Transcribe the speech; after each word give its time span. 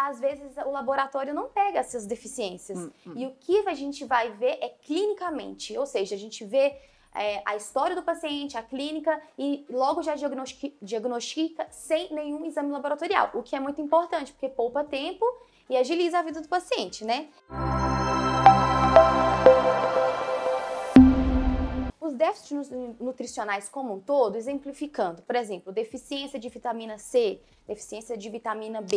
às 0.00 0.18
vezes 0.18 0.56
o 0.64 0.70
laboratório 0.70 1.34
não 1.34 1.48
pega 1.48 1.78
essas 1.78 2.06
deficiências. 2.06 2.78
Hum, 2.78 2.90
hum. 3.06 3.12
E 3.16 3.26
o 3.26 3.32
que 3.38 3.68
a 3.68 3.74
gente 3.74 4.04
vai 4.04 4.30
ver 4.30 4.58
é 4.60 4.68
clinicamente, 4.68 5.76
ou 5.76 5.86
seja, 5.86 6.14
a 6.14 6.18
gente 6.18 6.44
vê 6.44 6.74
é, 7.14 7.42
a 7.44 7.56
história 7.56 7.94
do 7.94 8.02
paciente, 8.02 8.56
a 8.56 8.62
clínica 8.62 9.20
e 9.38 9.66
logo 9.68 10.02
já 10.02 10.14
diagnostica, 10.14 10.74
diagnostica 10.80 11.66
sem 11.70 12.12
nenhum 12.14 12.46
exame 12.46 12.70
laboratorial, 12.70 13.30
o 13.34 13.42
que 13.42 13.54
é 13.54 13.60
muito 13.60 13.80
importante, 13.80 14.32
porque 14.32 14.48
poupa 14.48 14.84
tempo 14.84 15.24
e 15.68 15.76
agiliza 15.76 16.18
a 16.18 16.22
vida 16.22 16.40
do 16.40 16.48
paciente, 16.48 17.04
né? 17.04 17.28
Os 22.10 22.16
déficits 22.16 22.70
nu- 22.70 22.96
nutricionais 22.98 23.68
como 23.68 23.94
um 23.94 24.00
todo, 24.00 24.34
exemplificando, 24.36 25.22
por 25.22 25.36
exemplo, 25.36 25.72
deficiência 25.72 26.40
de 26.40 26.48
vitamina 26.48 26.98
C, 26.98 27.40
deficiência 27.68 28.16
de 28.16 28.28
vitamina 28.28 28.80
B, 28.80 28.96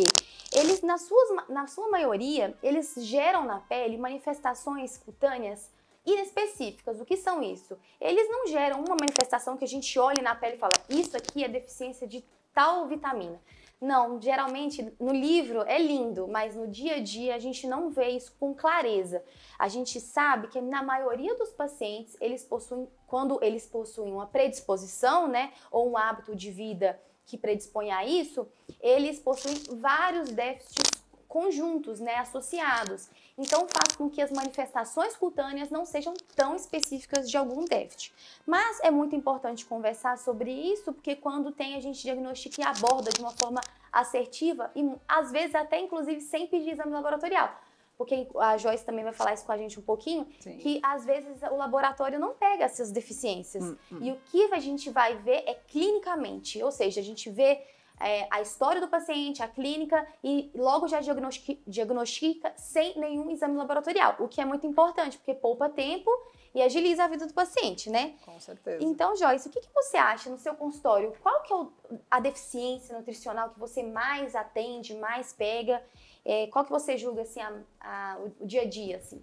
eles, 0.52 0.82
na, 0.82 0.98
suas, 0.98 1.48
na 1.48 1.68
sua 1.68 1.88
maioria, 1.88 2.56
eles 2.60 2.92
geram 2.98 3.44
na 3.44 3.60
pele 3.60 3.96
manifestações 3.96 4.98
cutâneas 4.98 5.70
inespecíficas. 6.04 7.00
O 7.00 7.04
que 7.04 7.16
são 7.16 7.40
isso? 7.40 7.78
Eles 8.00 8.28
não 8.28 8.48
geram 8.48 8.80
uma 8.80 8.96
manifestação 8.96 9.56
que 9.56 9.64
a 9.64 9.68
gente 9.68 9.96
olhe 9.96 10.20
na 10.20 10.34
pele 10.34 10.56
e 10.56 10.58
fala, 10.58 10.74
isso 10.88 11.16
aqui 11.16 11.44
é 11.44 11.48
deficiência 11.48 12.06
de 12.08 12.24
tal 12.52 12.88
vitamina. 12.88 13.40
Não, 13.84 14.18
geralmente 14.18 14.94
no 14.98 15.12
livro 15.12 15.60
é 15.66 15.78
lindo, 15.78 16.26
mas 16.26 16.56
no 16.56 16.66
dia 16.66 16.94
a 16.94 17.00
dia 17.00 17.34
a 17.34 17.38
gente 17.38 17.66
não 17.66 17.90
vê 17.90 18.08
isso 18.08 18.34
com 18.40 18.54
clareza. 18.54 19.22
A 19.58 19.68
gente 19.68 20.00
sabe 20.00 20.48
que 20.48 20.58
na 20.58 20.82
maioria 20.82 21.34
dos 21.36 21.50
pacientes, 21.50 22.16
eles 22.18 22.42
possuem, 22.42 22.88
quando 23.06 23.38
eles 23.44 23.66
possuem 23.66 24.10
uma 24.10 24.26
predisposição, 24.26 25.28
né, 25.28 25.52
ou 25.70 25.90
um 25.90 25.98
hábito 25.98 26.34
de 26.34 26.50
vida 26.50 26.98
que 27.26 27.36
predispõe 27.36 27.90
a 27.90 28.06
isso, 28.06 28.48
eles 28.80 29.20
possuem 29.20 29.54
vários 29.78 30.30
déficits 30.30 31.04
conjuntos, 31.28 32.00
né, 32.00 32.14
associados. 32.16 33.10
Então 33.36 33.66
faz 33.68 33.96
com 33.96 34.08
que 34.08 34.22
as 34.22 34.30
manifestações 34.30 35.16
cutâneas 35.16 35.70
não 35.70 35.84
sejam 35.84 36.14
tão 36.36 36.54
específicas 36.54 37.28
de 37.28 37.36
algum 37.36 37.64
déficit. 37.64 38.14
Mas 38.46 38.78
é 38.80 38.90
muito 38.90 39.16
importante 39.16 39.64
conversar 39.64 40.18
sobre 40.18 40.52
isso, 40.52 40.92
porque 40.92 41.16
quando 41.16 41.50
tem 41.50 41.74
a 41.74 41.80
gente 41.80 42.00
diagnostica 42.02 42.60
e 42.60 42.64
aborda 42.64 43.10
de 43.10 43.20
uma 43.20 43.32
forma 43.32 43.60
assertiva 43.92 44.70
e 44.74 44.88
às 45.08 45.32
vezes 45.32 45.54
até 45.54 45.80
inclusive 45.80 46.20
sem 46.20 46.46
pedir 46.46 46.72
exame 46.72 46.92
laboratorial. 46.92 47.60
Porque 47.96 48.26
a 48.40 48.56
Joyce 48.56 48.84
também 48.84 49.04
vai 49.04 49.12
falar 49.12 49.34
isso 49.34 49.46
com 49.46 49.52
a 49.52 49.56
gente 49.56 49.78
um 49.78 49.82
pouquinho, 49.82 50.26
Sim. 50.40 50.56
que 50.58 50.80
às 50.82 51.04
vezes 51.04 51.40
o 51.42 51.56
laboratório 51.56 52.18
não 52.18 52.34
pega 52.34 52.64
essas 52.64 52.90
deficiências. 52.90 53.62
Hum, 53.62 53.76
hum. 53.92 53.98
E 54.00 54.10
o 54.10 54.16
que 54.26 54.52
a 54.52 54.58
gente 54.58 54.90
vai 54.90 55.16
ver 55.16 55.44
é 55.46 55.54
clinicamente, 55.54 56.60
ou 56.60 56.72
seja, 56.72 57.00
a 57.00 57.04
gente 57.04 57.30
vê 57.30 57.62
é, 58.00 58.26
a 58.30 58.40
história 58.40 58.80
do 58.80 58.88
paciente, 58.88 59.42
a 59.42 59.48
clínica 59.48 60.06
e 60.22 60.50
logo 60.54 60.88
já 60.88 61.00
diagnostica, 61.00 61.60
diagnostica 61.66 62.52
sem 62.56 62.98
nenhum 62.98 63.30
exame 63.30 63.56
laboratorial, 63.56 64.16
o 64.18 64.28
que 64.28 64.40
é 64.40 64.44
muito 64.44 64.66
importante, 64.66 65.16
porque 65.18 65.34
poupa 65.34 65.68
tempo 65.68 66.10
e 66.54 66.62
agiliza 66.62 67.04
a 67.04 67.08
vida 67.08 67.26
do 67.26 67.34
paciente, 67.34 67.90
né? 67.90 68.14
Com 68.24 68.38
certeza. 68.38 68.82
Então, 68.84 69.16
Joyce, 69.16 69.48
o 69.48 69.50
que, 69.50 69.60
que 69.60 69.72
você 69.74 69.96
acha 69.96 70.30
no 70.30 70.38
seu 70.38 70.54
consultório? 70.54 71.12
Qual 71.20 71.42
que 71.42 71.52
é 71.52 71.56
o- 71.56 71.72
a 72.10 72.20
deficiência 72.20 72.96
nutricional 72.96 73.50
que 73.50 73.58
você 73.58 73.82
mais 73.82 74.36
atende, 74.36 74.94
mais 74.94 75.32
pega? 75.32 75.82
É, 76.24 76.46
qual 76.46 76.64
que 76.64 76.70
você 76.70 76.96
julga, 76.96 77.22
assim, 77.22 77.40
a- 77.40 77.60
a- 77.80 78.18
o, 78.40 78.46
dia 78.46 78.62
a 78.62 78.68
dia, 78.68 78.98
assim? 78.98 79.20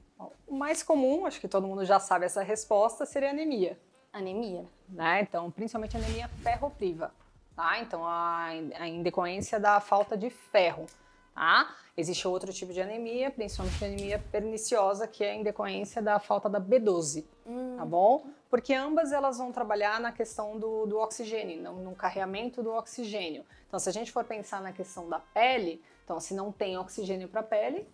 O 0.47 0.55
mais 0.55 0.83
comum, 0.83 1.25
acho 1.25 1.39
que 1.39 1.47
todo 1.47 1.65
mundo 1.65 1.85
já 1.85 1.99
sabe 1.99 2.25
essa 2.25 2.43
resposta, 2.43 3.05
seria 3.05 3.29
anemia. 3.29 3.79
Anemia? 4.13 4.65
né? 4.89 5.21
Então, 5.21 5.49
principalmente 5.49 5.95
anemia 5.95 6.27
ferropriva, 6.43 7.13
tá? 7.55 7.79
Então, 7.79 8.05
a, 8.05 8.49
a 8.79 9.59
da 9.59 9.79
falta 9.79 10.17
de 10.17 10.29
ferro, 10.29 10.85
tá? 11.33 11.75
Existe 11.95 12.27
outro 12.27 12.53
tipo 12.53 12.71
de 12.73 12.81
anemia, 12.81 13.29
principalmente 13.29 13.83
anemia 13.83 14.19
perniciosa, 14.31 15.07
que 15.07 15.23
é 15.23 15.35
em 15.35 15.43
decorrência 15.43 16.01
da 16.01 16.19
falta 16.19 16.49
da 16.49 16.59
B12, 16.59 17.25
Hum, 17.45 17.75
tá 17.77 17.85
bom? 17.85 18.25
Porque 18.49 18.73
ambas 18.73 19.11
elas 19.11 19.37
vão 19.37 19.51
trabalhar 19.51 19.99
na 19.99 20.11
questão 20.11 20.57
do, 20.57 20.85
do 20.85 20.97
oxigênio, 20.97 21.61
no, 21.61 21.73
no 21.83 21.95
carreamento 21.95 22.61
do 22.63 22.71
oxigênio. 22.71 23.45
Então, 23.67 23.79
se 23.79 23.89
a 23.89 23.91
gente 23.93 24.11
for 24.11 24.23
pensar 24.23 24.61
na 24.61 24.71
questão 24.71 25.09
da 25.09 25.19
pele, 25.19 25.81
então, 26.03 26.19
se 26.19 26.33
não 26.33 26.51
tem 26.51 26.77
oxigênio 26.77 27.27
para 27.27 27.41
a 27.41 27.43
pele, 27.43 27.87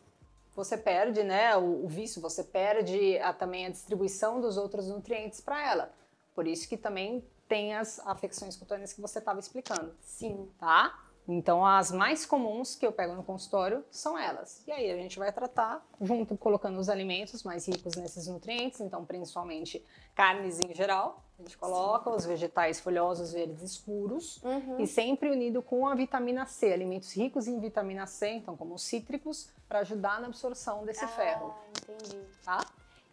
você 0.55 0.75
perde, 0.75 1.23
né, 1.23 1.55
o, 1.55 1.85
o 1.85 1.87
vício, 1.87 2.19
você 2.21 2.43
perde 2.43 3.17
a- 3.19 3.31
também 3.33 3.67
a 3.67 3.69
distribuição 3.69 4.41
dos 4.41 4.57
outros 4.57 4.87
nutrientes 4.87 5.39
para 5.39 5.63
ela. 5.69 5.93
Por 6.33 6.47
isso 6.47 6.67
que 6.67 6.75
também 6.77 7.23
tem 7.47 7.73
as 7.75 7.99
afecções 8.05 8.55
cutâneas 8.55 8.93
que 8.93 9.01
você 9.01 9.19
estava 9.19 9.39
explicando, 9.39 9.93
sim. 10.01 10.49
tá? 10.59 11.03
Então, 11.29 11.65
as 11.65 11.91
mais 11.91 12.25
comuns 12.25 12.73
que 12.73 12.87
eu 12.87 12.91
pego 12.93 13.13
no 13.13 13.21
consultório 13.21 13.83
são 13.91 14.17
elas. 14.17 14.63
E 14.65 14.71
aí 14.71 14.89
a 14.89 14.95
gente 14.95 15.19
vai 15.19 15.29
tratar 15.29 15.85
junto 15.99 16.37
colocando 16.37 16.79
os 16.79 16.87
alimentos 16.87 17.43
mais 17.43 17.67
ricos 17.67 17.95
nesses 17.97 18.27
nutrientes, 18.27 18.79
então 18.79 19.03
principalmente 19.03 19.85
carnes 20.15 20.57
em 20.61 20.73
geral. 20.73 21.21
A 21.37 21.41
gente 21.43 21.57
coloca 21.57 22.09
os 22.09 22.23
vegetais 22.25 22.79
folhosos 22.79 23.33
verdes 23.33 23.61
escuros 23.61 24.41
Uhum. 24.41 24.79
e 24.79 24.87
sempre 24.87 25.29
unido 25.29 25.61
com 25.61 25.85
a 25.85 25.93
vitamina 25.95 26.45
C, 26.45 26.71
alimentos 26.71 27.11
ricos 27.11 27.45
em 27.45 27.59
vitamina 27.59 28.07
C, 28.07 28.29
então 28.29 28.55
como 28.55 28.75
os 28.75 28.83
cítricos, 28.83 29.49
para 29.67 29.79
ajudar 29.79 30.21
na 30.21 30.27
absorção 30.27 30.85
desse 30.85 31.05
ferro, 31.07 31.53
Ah, 31.53 31.67
entendi. 31.91 32.21
tá? 32.45 32.65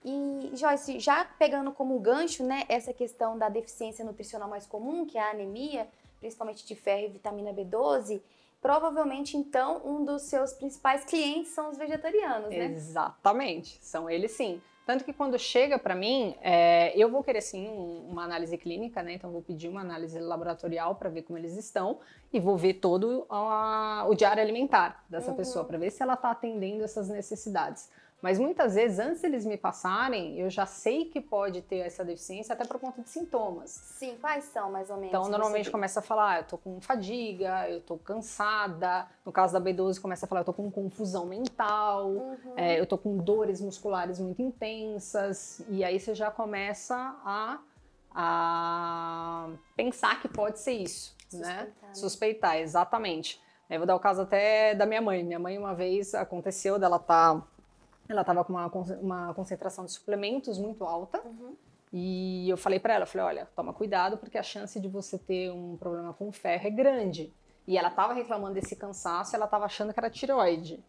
E, 0.05 0.51
Joyce, 0.55 1.01
já 1.01 1.25
pegando 1.25 1.73
como 1.73 1.99
gancho, 1.99 2.45
né, 2.45 2.65
essa 2.69 2.93
questão 2.93 3.39
da 3.39 3.49
deficiência 3.49 4.05
nutricional 4.05 4.49
mais 4.49 4.67
comum, 4.67 5.07
que 5.07 5.17
é 5.17 5.23
a 5.23 5.31
anemia, 5.31 5.89
principalmente 6.21 6.67
de 6.67 6.75
ferro 6.75 7.07
e 7.07 7.09
vitamina 7.09 7.53
B12, 7.55 8.21
provavelmente, 8.61 9.37
então, 9.37 9.81
um 9.85 10.05
dos 10.05 10.23
seus 10.23 10.53
principais 10.53 11.05
clientes 11.05 11.53
são 11.53 11.71
os 11.71 11.79
vegetarianos, 11.79 12.51
né? 12.51 12.67
Exatamente, 12.67 13.79
são 13.83 14.09
eles 14.09 14.33
sim. 14.33 14.61
Tanto 14.87 15.03
que 15.03 15.15
quando 15.15 15.39
chega 15.39 15.79
para 15.79 15.95
mim, 15.95 16.37
é, 16.43 16.93
eu 16.95 17.11
vou 17.11 17.23
querer 17.25 17.41
sim 17.41 17.67
um- 17.71 18.07
uma 18.11 18.25
análise 18.25 18.57
clínica, 18.59 19.03
né? 19.03 19.15
Então 19.15 19.31
vou 19.31 19.41
pedir 19.41 19.67
uma 19.69 19.81
análise 19.81 20.19
laboratorial 20.21 20.95
para 20.97 21.09
ver 21.09 21.23
como 21.23 21.39
eles 21.39 21.57
estão 21.57 22.01
e 22.31 22.39
vou 22.39 22.59
ver 22.59 22.75
todo 22.75 23.25
a- 23.31 24.05
o 24.07 24.15
diário 24.15 24.43
alimentar 24.43 25.03
dessa 25.09 25.31
Uhum. 25.31 25.37
pessoa 25.39 25.65
para 25.65 25.79
ver 25.79 25.91
se 25.91 26.03
ela 26.03 26.13
está 26.13 26.31
atendendo 26.31 26.85
essas 26.85 27.09
necessidades. 27.09 27.89
Mas 28.25 28.39
muitas 28.39 28.75
vezes, 28.75 28.99
antes 28.99 29.23
eles 29.23 29.45
me 29.45 29.59
passarem, 29.59 30.41
eu 30.41 30.49
já 30.49 30.65
sei 30.65 31.05
que 31.05 31.21
pode 31.21 31.61
ter 31.61 31.81
essa 31.81 32.03
deficiência 32.03 32.55
até 32.55 32.65
por 32.65 32.81
conta 32.81 33.03
de 33.03 33.11
sintomas. 33.11 33.69
Sim, 33.69 34.17
quais 34.19 34.45
são, 34.45 34.73
mais 34.73 34.89
ou 34.89 34.97
menos? 34.97 35.11
Então, 35.11 35.29
normalmente 35.29 35.71
começa 35.71 36.01
a 36.01 36.03
falar, 36.03 36.31
ah, 36.31 36.39
eu 36.39 36.45
tô 36.45 36.57
com 36.57 36.81
fadiga, 36.81 37.69
eu 37.69 37.83
tô 37.83 37.99
cansada. 37.99 39.07
No 39.27 39.31
caso 39.31 39.53
da 39.53 39.61
B12, 39.61 40.01
começa 40.01 40.25
a 40.25 40.29
falar, 40.29 40.41
eu 40.41 40.45
tô 40.47 40.55
com 40.55 40.71
confusão 40.71 41.27
mental, 41.27 42.07
Uhum. 42.13 42.55
é, 42.57 42.81
eu 42.81 42.87
tô 42.87 42.97
com 42.97 43.15
dores 43.19 43.61
musculares 43.61 44.19
muito 44.19 44.41
intensas. 44.41 45.63
E 45.69 45.85
aí 45.85 46.01
você 46.01 46.15
já 46.15 46.31
começa 46.31 46.97
a, 47.27 47.59
a 48.15 49.49
pensar 49.77 50.23
que 50.23 50.29
pode 50.29 50.61
ser 50.61 50.73
isso, 50.73 51.15
né? 51.31 51.41
Suspeitar, 51.41 51.89
né? 51.89 51.95
Suspeitar, 51.95 52.57
exatamente. 52.57 53.45
Eu 53.69 53.81
vou 53.81 53.87
dar 53.87 53.97
o 53.97 54.01
caso 54.01 54.23
até 54.23 54.75
da 54.75 54.87
minha 54.87 55.03
mãe. 55.03 55.23
Minha 55.23 55.39
mãe, 55.39 55.59
uma 55.59 55.75
vez, 55.75 56.15
aconteceu 56.15 56.79
dela 56.79 56.99
tá... 56.99 57.43
Ela 58.09 58.23
tava 58.25 58.45
com 58.45 58.53
uma, 58.53 58.67
uma 59.01 59.35
concentração 59.35 59.85
de 59.85 59.93
suplementos 59.93 60.59
muito 60.59 60.85
alta. 60.85 61.21
Uhum. 61.25 61.57
E 61.93 62.49
eu 62.51 62.57
falei 62.57 62.81
pra 62.81 62.95
ela, 62.95 63.07
falei, 63.07 63.27
olha, 63.27 63.49
toma 63.55 63.73
cuidado 63.73 64.19
porque 64.19 64.37
a 64.37 64.43
chance 64.43 64.81
de 64.81 64.89
você 64.89 65.17
ter 65.17 65.51
um 65.53 65.77
problema 65.77 66.13
com 66.13 66.31
ferro 66.33 66.67
é 66.67 66.71
grande. 66.71 67.33
E 67.67 67.79
ela 67.79 67.89
tava 67.89 68.13
reclamando 68.13 68.55
desse 68.55 68.77
cansaço, 68.77 69.35
ela 69.35 69.47
tava 69.47 69.65
achando 69.65 69.93
que 69.93 70.01
era 70.01 70.11
tireoide. 70.11 70.85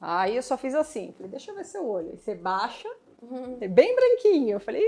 Aí 0.00 0.36
eu 0.36 0.42
só 0.42 0.56
fiz 0.58 0.74
assim, 0.74 1.12
falei, 1.12 1.30
deixa 1.30 1.50
eu 1.50 1.54
ver 1.56 1.64
seu 1.64 1.88
olho. 1.88 2.10
Aí 2.10 2.18
você 2.18 2.34
baixa, 2.34 2.88
Uhum. 3.20 3.58
é 3.60 3.66
bem 3.66 3.94
branquinho. 3.96 4.50
Eu 4.56 4.60
falei, 4.60 4.84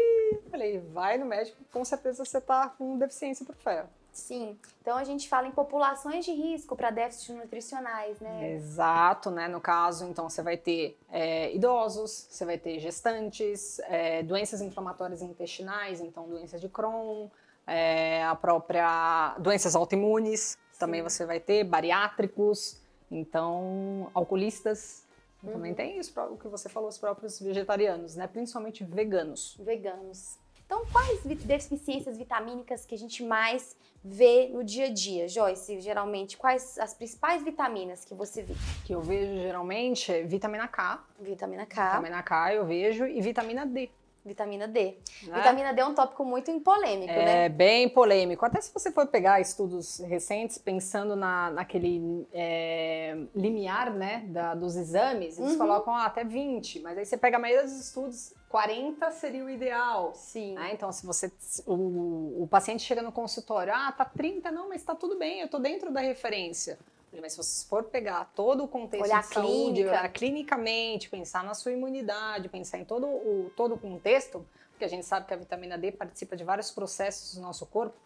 falei, 0.51 0.79
vai 0.79 1.19
no 1.19 1.27
médico, 1.27 1.59
com 1.73 1.85
certeza 1.85 2.25
você 2.25 2.41
tá 2.41 2.69
com 2.69 2.97
deficiência 2.99 3.45
pro 3.45 3.57
ferro. 3.57 3.89
Sim. 4.13 4.59
Então 4.81 4.97
a 4.97 5.05
gente 5.05 5.29
fala 5.29 5.47
em 5.47 5.53
populações 5.53 6.25
de 6.25 6.33
risco 6.33 6.75
para 6.75 6.91
déficits 6.91 7.35
nutricionais, 7.35 8.19
né? 8.21 8.53
Exato, 8.55 9.31
né? 9.31 9.49
No 9.49 9.61
caso, 9.61 10.05
então 10.05 10.29
você 10.29 10.43
vai 10.43 10.57
ter 10.57 10.99
é, 11.11 11.55
idosos, 11.55 12.27
você 12.31 12.45
vai 12.45 12.59
ter 12.59 12.79
gestantes, 12.79 13.79
é, 13.81 14.23
doenças 14.23 14.61
inflamatórias 14.61 15.23
intestinais, 15.23 16.01
então 16.01 16.29
doenças 16.29 16.61
de 16.61 16.69
Crohn, 16.69 17.29
é, 17.67 18.25
a 18.25 18.35
própria 18.35 19.37
doenças 19.39 19.75
autoimunes, 19.77 20.59
também 20.79 21.01
Sim. 21.01 21.09
você 21.09 21.27
vai 21.27 21.39
ter 21.39 21.65
bariátricos, 21.65 22.81
então 23.11 24.11
alcoolistas. 24.13 25.05
Uhum. 25.43 25.53
Também 25.53 25.75
tem 25.75 25.99
isso, 25.99 26.13
o 26.21 26.37
que 26.37 26.49
você 26.49 26.69
falou, 26.69 26.89
os 26.89 26.99
próprios 26.99 27.41
vegetarianos, 27.41 28.15
né? 28.17 28.27
Principalmente 28.27 28.85
veganos. 28.85 29.57
Veganos. 29.59 30.39
Então, 30.71 30.87
quais 30.93 31.25
deficiências 31.25 32.17
vitamínicas 32.17 32.87
que 32.87 32.95
a 32.95 32.99
gente 32.99 33.25
mais 33.25 33.77
vê 34.05 34.49
no 34.53 34.63
dia 34.63 34.87
a 34.87 34.89
dia, 34.89 35.27
Joyce? 35.27 35.81
Geralmente, 35.81 36.37
quais 36.37 36.79
as 36.79 36.95
principais 36.95 37.43
vitaminas 37.43 38.05
que 38.05 38.15
você 38.15 38.45
vê? 38.45 38.55
Que 38.85 38.95
eu 38.95 39.03
vejo 39.03 39.33
geralmente 39.43 40.13
é 40.13 40.23
vitamina 40.23 40.69
K, 40.69 41.05
Vitamina 41.19 41.67
K. 41.67 41.87
vitamina 41.89 42.23
K 42.23 42.55
eu 42.55 42.65
vejo, 42.65 43.05
e 43.05 43.21
vitamina 43.21 43.67
D. 43.67 43.91
Vitamina 44.25 44.69
D. 44.69 44.99
Né? 45.23 45.35
Vitamina 45.35 45.73
D 45.73 45.81
é 45.81 45.87
um 45.87 45.95
tópico 45.95 46.25
muito 46.25 46.51
polêmico, 46.61 47.13
é, 47.13 47.25
né? 47.25 47.45
É 47.47 47.49
bem 47.49 47.89
polêmico. 47.89 48.45
Até 48.45 48.61
se 48.61 48.73
você 48.73 48.93
for 48.93 49.07
pegar 49.07 49.41
estudos 49.41 49.99
recentes, 50.01 50.59
pensando 50.59 51.17
na, 51.17 51.51
naquele 51.51 52.27
é, 52.33 53.17
limiar 53.35 53.93
né, 53.93 54.25
da, 54.29 54.55
dos 54.55 54.77
exames, 54.77 55.39
eles 55.39 55.53
uhum. 55.53 55.59
colocam 55.59 55.95
ah, 55.95 56.05
até 56.05 56.23
20, 56.23 56.81
mas 56.81 56.99
aí 56.99 57.07
você 57.07 57.17
pega 57.17 57.39
a 57.39 57.41
maioria 57.41 57.65
dos 57.65 57.81
estudos, 57.81 58.35
40 58.51 59.11
seria 59.13 59.45
o 59.45 59.49
ideal. 59.49 60.13
Sim. 60.15 60.55
Né? 60.55 60.71
Então, 60.75 60.93
se 60.93 61.07
você. 61.07 61.33
O, 61.67 62.43
o 62.43 62.49
paciente 62.51 62.83
chega 62.83 63.01
no 63.01 63.13
consultório, 63.13 63.73
ah, 63.75 63.93
tá 63.93 64.05
30, 64.05 64.51
não, 64.51 64.69
mas 64.69 64.83
tá 64.83 64.95
tudo 64.95 65.17
bem, 65.17 65.41
eu 65.41 65.49
tô 65.49 65.59
dentro 65.59 65.91
da 65.91 66.01
referência. 66.01 66.79
Mas 67.19 67.33
se 67.33 67.39
você 67.39 67.67
for 67.67 67.85
pegar 67.85 68.31
todo 68.35 68.65
o 68.65 68.69
contexto 68.69 69.05
olhar 69.05 69.23
de 69.23 69.35
saúde, 69.35 69.85
olhar 69.85 70.09
clinicamente, 70.13 71.09
pensar 71.09 71.43
na 71.43 71.55
sua 71.55 71.73
imunidade, 71.73 72.49
pensar 72.49 72.79
em 72.79 72.85
todo 72.85 73.07
o, 73.07 73.51
todo 73.57 73.75
o 73.75 73.79
contexto, 73.79 74.47
porque 74.71 74.85
a 74.85 74.89
gente 74.89 75.05
sabe 75.05 75.27
que 75.27 75.35
a 75.35 75.37
vitamina 75.37 75.77
D 75.77 75.91
participa 75.91 76.37
de 76.37 76.45
vários 76.45 76.71
processos 76.71 77.35
do 77.35 77.41
nosso 77.41 77.67
corpo, 77.67 77.97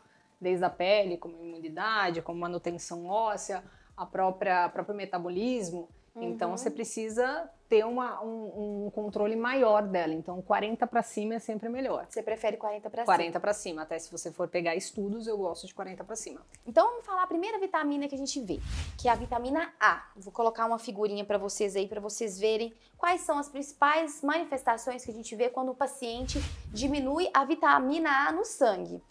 desde 0.40 0.64
a 0.64 0.70
pele, 0.70 1.18
como 1.18 1.36
imunidade, 1.42 2.22
como 2.22 2.40
manutenção 2.40 3.06
óssea, 3.06 3.62
a 3.96 4.06
própria 4.06 4.68
próprio 4.70 4.94
metabolismo. 4.94 5.88
Então, 6.14 6.22
uhum. 6.22 6.34
Então 6.34 6.50
você 6.56 6.70
precisa 6.70 7.50
ter 7.68 7.84
uma, 7.84 8.22
um, 8.22 8.86
um, 8.86 8.90
controle 8.90 9.34
maior 9.34 9.82
dela. 9.82 10.14
Então 10.14 10.40
40 10.40 10.86
para 10.86 11.02
cima 11.02 11.34
é 11.34 11.38
sempre 11.40 11.68
melhor. 11.68 12.06
Você 12.08 12.22
prefere 12.22 12.56
40 12.56 12.88
para 12.88 13.02
cima? 13.02 13.16
40 13.16 13.40
para 13.40 13.52
cima. 13.52 13.82
Até 13.82 13.98
se 13.98 14.12
você 14.12 14.30
for 14.30 14.46
pegar 14.46 14.76
estudos, 14.76 15.26
eu 15.26 15.36
gosto 15.36 15.66
de 15.66 15.74
40 15.74 16.04
para 16.04 16.14
cima. 16.14 16.40
Então 16.64 16.86
vamos 16.86 17.04
falar 17.04 17.24
a 17.24 17.26
primeira 17.26 17.58
vitamina 17.58 18.06
que 18.06 18.14
a 18.14 18.18
gente 18.18 18.40
vê, 18.40 18.60
que 18.96 19.08
é 19.08 19.10
a 19.10 19.16
vitamina 19.16 19.72
A. 19.80 20.06
Vou 20.16 20.32
colocar 20.32 20.66
uma 20.66 20.78
figurinha 20.78 21.24
para 21.24 21.38
vocês 21.38 21.74
aí 21.74 21.88
para 21.88 22.00
vocês 22.00 22.38
verem 22.38 22.72
quais 22.96 23.22
são 23.22 23.38
as 23.38 23.48
principais 23.48 24.22
manifestações 24.22 25.04
que 25.04 25.10
a 25.10 25.14
gente 25.14 25.34
vê 25.34 25.48
quando 25.48 25.70
o 25.70 25.74
paciente 25.74 26.38
diminui 26.68 27.28
a 27.34 27.44
vitamina 27.44 28.28
A 28.28 28.32
no 28.32 28.44
sangue. 28.44 29.02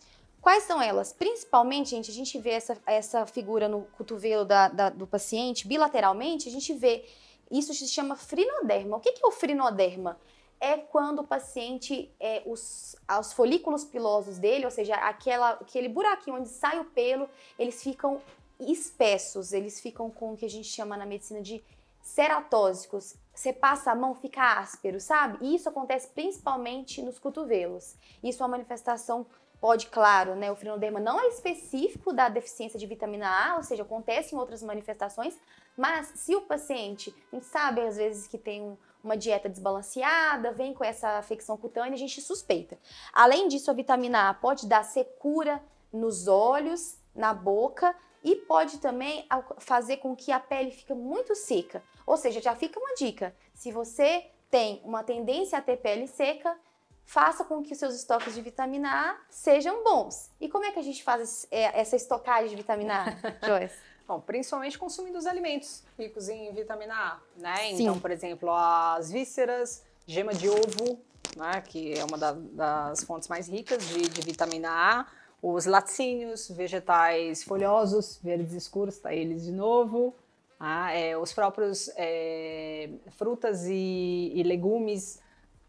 Quais 0.44 0.64
são 0.64 0.82
elas? 0.82 1.14
Principalmente, 1.14 1.92
gente, 1.92 2.12
a 2.12 2.14
gente 2.14 2.38
vê 2.38 2.50
essa, 2.50 2.78
essa 2.86 3.26
figura 3.26 3.70
no 3.70 3.84
cotovelo 3.98 4.44
da, 4.44 4.68
da, 4.68 4.90
do 4.90 5.08
paciente, 5.08 5.66
bilateralmente, 5.66 6.50
a 6.50 6.52
gente 6.52 6.74
vê, 6.74 7.06
isso 7.50 7.74
se 7.74 7.88
chama 7.88 8.18
frinoderma. 8.18 8.98
O 8.98 9.00
que, 9.00 9.14
que 9.14 9.24
é 9.24 9.28
o 9.28 9.32
frinoderma? 9.32 10.20
É 10.60 10.76
quando 10.76 11.20
o 11.20 11.24
paciente, 11.24 12.14
é, 12.20 12.44
os, 12.46 12.94
os 13.22 13.32
folículos 13.32 13.86
pilosos 13.86 14.38
dele, 14.38 14.66
ou 14.66 14.72
seja, 14.72 14.96
aquela, 14.96 15.52
aquele 15.52 15.88
buraquinho 15.88 16.36
onde 16.36 16.50
sai 16.50 16.78
o 16.78 16.86
pelo, 16.86 17.30
eles 17.58 17.82
ficam 17.82 18.22
espessos, 18.60 19.54
eles 19.54 19.80
ficam 19.80 20.12
com 20.12 20.34
o 20.34 20.38
que 20.38 20.46
a 20.46 20.50
gente 20.50 20.68
chama 20.68 20.98
na 20.98 21.06
medicina 21.06 21.42
de 21.42 21.64
ceratósicos. 22.02 23.16
Você 23.34 23.54
passa 23.54 23.92
a 23.92 23.96
mão, 23.96 24.14
fica 24.14 24.60
áspero, 24.60 25.00
sabe? 25.00 25.38
E 25.40 25.56
isso 25.56 25.70
acontece 25.70 26.10
principalmente 26.10 27.02
nos 27.02 27.18
cotovelos. 27.18 27.96
Isso 28.22 28.44
é 28.44 28.46
uma 28.46 28.58
manifestação 28.58 29.26
pode, 29.64 29.88
claro, 29.88 30.36
né, 30.36 30.52
o 30.52 30.58
frenoderma 30.58 31.00
não 31.00 31.18
é 31.18 31.30
específico 31.30 32.12
da 32.12 32.28
deficiência 32.28 32.78
de 32.78 32.86
vitamina 32.86 33.30
A, 33.30 33.56
ou 33.56 33.64
seja, 33.64 33.84
acontece 33.84 34.36
em 34.36 34.38
outras 34.38 34.62
manifestações, 34.62 35.40
mas 35.78 36.12
se 36.16 36.36
o 36.36 36.42
paciente, 36.42 37.16
a 37.32 37.36
gente 37.38 37.46
sabe 37.46 37.80
às 37.80 37.96
vezes 37.96 38.28
que 38.28 38.38
tem 38.38 38.62
um, 38.62 38.76
uma 39.02 39.16
dieta 39.16 39.48
desbalanceada, 39.48 40.52
vem 40.52 40.74
com 40.74 40.84
essa 40.84 41.12
afecção 41.12 41.56
cutânea, 41.56 41.94
a 41.94 41.98
gente 41.98 42.20
suspeita. 42.20 42.78
Além 43.14 43.48
disso, 43.48 43.72
a 43.72 43.74
vitamina 43.74 44.28
A 44.28 44.34
pode 44.34 44.68
dar 44.68 44.84
secura 44.84 45.64
nos 45.94 46.28
olhos, 46.28 47.00
na 47.16 47.34
boca 47.34 47.96
e 48.22 48.36
pode 48.36 48.80
também 48.80 49.26
fazer 49.60 49.96
com 49.96 50.14
que 50.14 50.34
a 50.34 50.42
pele 50.42 50.72
fique 50.72 50.94
muito 50.94 51.36
seca. 51.36 51.82
Ou 52.06 52.18
seja, 52.18 52.42
já 52.42 52.54
fica 52.54 52.78
uma 52.78 52.96
dica: 52.96 53.34
se 53.54 53.72
você 53.72 54.26
tem 54.52 54.82
uma 54.84 55.06
tendência 55.06 55.58
a 55.58 55.62
ter 55.62 55.78
pele 55.78 56.06
seca, 56.06 56.54
faça 57.06 57.44
com 57.44 57.62
que 57.62 57.74
os 57.74 57.80
seus 57.80 57.96
estoques 57.96 58.34
de 58.34 58.42
vitamina 58.42 58.90
A 58.90 59.18
sejam 59.30 59.84
bons. 59.84 60.30
E 60.40 60.50
como 60.50 60.66
é 60.66 60.72
que 60.72 60.80
a 60.80 60.84
gente 60.84 61.04
faz 61.04 61.48
é, 61.52 61.80
essa 61.80 61.96
estocagem 61.96 62.50
de 62.50 62.56
vitamina 62.56 63.06
A, 63.06 63.30
Joyce? 63.46 63.76
Bom, 64.08 64.20
principalmente 64.20 64.78
consumindo 64.78 65.18
os 65.18 65.26
alimentos 65.26 65.84
ricos 65.98 66.28
em 66.28 66.52
vitamina 66.54 66.94
A, 66.94 67.20
né? 67.38 67.56
Sim. 67.56 67.84
Então, 67.84 68.00
por 68.00 68.12
exemplo, 68.12 68.52
as 68.52 69.12
vísceras, 69.12 69.84
gema 70.06 70.34
de 70.34 70.50
ovo, 70.50 71.00
né? 71.38 71.62
que 71.62 71.98
é 71.98 72.04
uma 72.04 72.18
da, 72.18 72.34
das 72.34 73.04
fontes 73.04 73.30
mais 73.30 73.48
ricas 73.48 73.88
de, 73.88 74.02
de 74.10 74.22
vitamina 74.22 74.70
A, 74.70 75.06
os 75.42 75.66
laticínios, 75.66 76.50
vegetais 76.50 77.44
folhosos, 77.44 78.20
verdes 78.22 78.54
escuros, 78.54 78.98
tá 78.98 79.14
eles 79.14 79.44
de 79.44 79.52
novo, 79.52 80.16
ah, 80.60 80.94
é, 80.94 81.18
os 81.18 81.34
próprios 81.34 81.90
é, 81.98 82.90
frutas 83.18 83.66
e, 83.66 84.32
e 84.34 84.44
legumes 84.44 85.20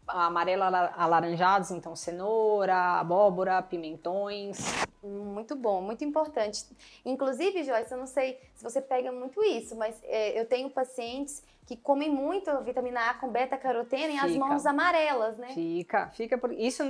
amarelo 0.07 0.63
alaranjados, 0.63 1.71
então 1.71 1.95
cenoura, 1.95 2.99
abóbora, 2.99 3.61
pimentões. 3.61 4.57
Muito 5.03 5.55
bom, 5.55 5.81
muito 5.81 6.03
importante. 6.03 6.65
Inclusive, 7.05 7.63
Joyce, 7.63 7.91
eu 7.91 7.97
não 7.97 8.07
sei 8.07 8.39
se 8.55 8.63
você 8.63 8.81
pega 8.81 9.11
muito 9.11 9.43
isso, 9.43 9.75
mas 9.75 10.01
é, 10.03 10.39
eu 10.39 10.45
tenho 10.45 10.69
pacientes 10.69 11.43
que 11.65 11.75
comem 11.75 12.09
muito 12.09 12.51
vitamina 12.61 13.09
A 13.09 13.13
com 13.15 13.27
beta-caroteno 13.29 14.13
e 14.13 14.19
as 14.19 14.35
mãos 14.35 14.65
amarelas, 14.65 15.37
né? 15.37 15.47
Fica, 15.49 16.09
fica 16.09 16.37
por 16.37 16.51
isso 16.51 16.83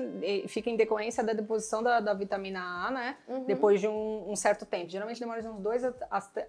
fica 0.47 0.69
em 0.69 0.75
decorrência 0.75 1.23
da 1.23 1.31
deposição 1.31 1.81
da, 1.81 2.01
da 2.01 2.13
vitamina 2.13 2.59
A, 2.59 2.91
né? 2.91 3.17
Uhum. 3.27 3.45
Depois 3.45 3.79
de 3.79 3.88
um, 3.88 4.29
um, 4.29 4.35
certo 4.35 4.65
tempo. 4.65 4.89
Geralmente 4.89 5.19
demora 5.19 5.39
uns 5.50 5.62
dois 5.62 5.83
a, 5.85 5.94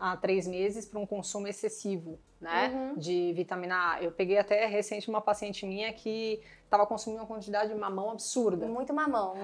a 0.00 0.16
três 0.16 0.46
meses 0.46 0.84
para 0.84 0.98
um 0.98 1.06
consumo 1.06 1.46
excessivo, 1.46 2.18
né? 2.40 2.68
Uhum. 2.74 2.98
De 2.98 3.32
vitamina 3.32 3.92
A. 3.92 4.02
Eu 4.02 4.10
peguei 4.10 4.38
até 4.38 4.66
recente 4.66 5.08
uma 5.08 5.20
paciente 5.20 5.64
minha 5.64 5.92
que 5.92 6.40
estava 6.66 6.86
consumindo 6.86 7.22
uma 7.22 7.26
quantidade 7.26 7.72
de 7.72 7.78
mamão 7.78 8.10
absurda. 8.10 8.66
Muito 8.66 8.92
mamão. 8.92 9.34